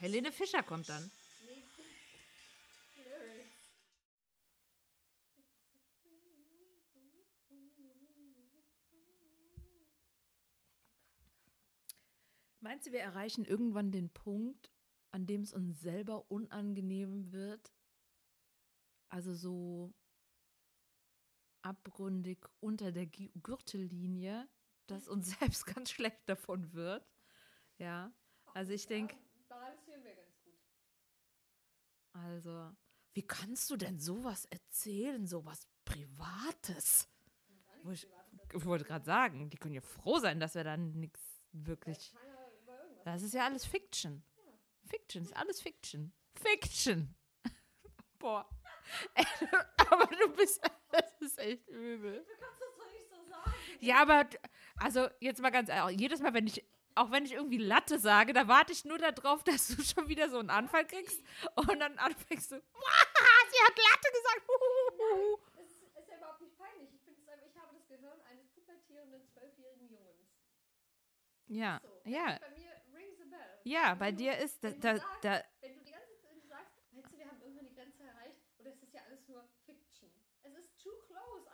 [0.00, 1.10] Helene Fischer kommt dann.
[12.60, 14.70] Meinst du, wir erreichen irgendwann den Punkt,
[15.10, 17.72] an dem es uns selber unangenehm wird?
[19.08, 19.94] Also so,
[21.68, 24.48] abgründig unter der Gürtellinie,
[24.86, 27.06] dass uns selbst ganz schlecht davon wird.
[27.78, 28.12] Ja,
[28.54, 29.16] also ich denke,
[29.48, 30.58] balancieren wir ganz gut.
[32.12, 32.72] also,
[33.14, 37.08] wie kannst du denn sowas erzählen, sowas Privates?
[37.82, 38.06] Wo ich-
[38.54, 41.20] Ich wollte gerade sagen, die können ja froh sein, dass wir dann nichts
[41.52, 42.12] wirklich.
[43.04, 44.22] Das ist ja alles Fiction.
[44.84, 46.12] Fiction ist alles Fiction.
[46.34, 47.14] Fiction.
[48.18, 48.48] Boah.
[49.90, 50.60] aber du bist.
[51.20, 52.24] Das ist echt übel.
[52.24, 53.52] Du kannst das doch nicht so sagen.
[53.80, 54.26] Ja, aber
[54.76, 56.64] also jetzt mal ganz ehrlich, jedes Mal, wenn ich,
[56.94, 60.28] auch wenn ich irgendwie Latte sage, da warte ich nur darauf, dass du schon wieder
[60.30, 61.20] so einen Anfall kriegst
[61.56, 64.48] und dann anfängst du, "Wah, sie hat Latte gesagt.
[64.48, 66.88] Huhuhu." Es ist, ja überhaupt nicht peinlich.
[66.94, 70.28] Ich, einfach, ich habe das Gehirn eines pubertierenden zwölfjährigen Jungens.
[71.48, 72.10] Ja, So.
[72.10, 73.58] ja, Bei mir rings a bell.
[73.64, 75.40] ja, bei du- dir ist, da, da, sagst, da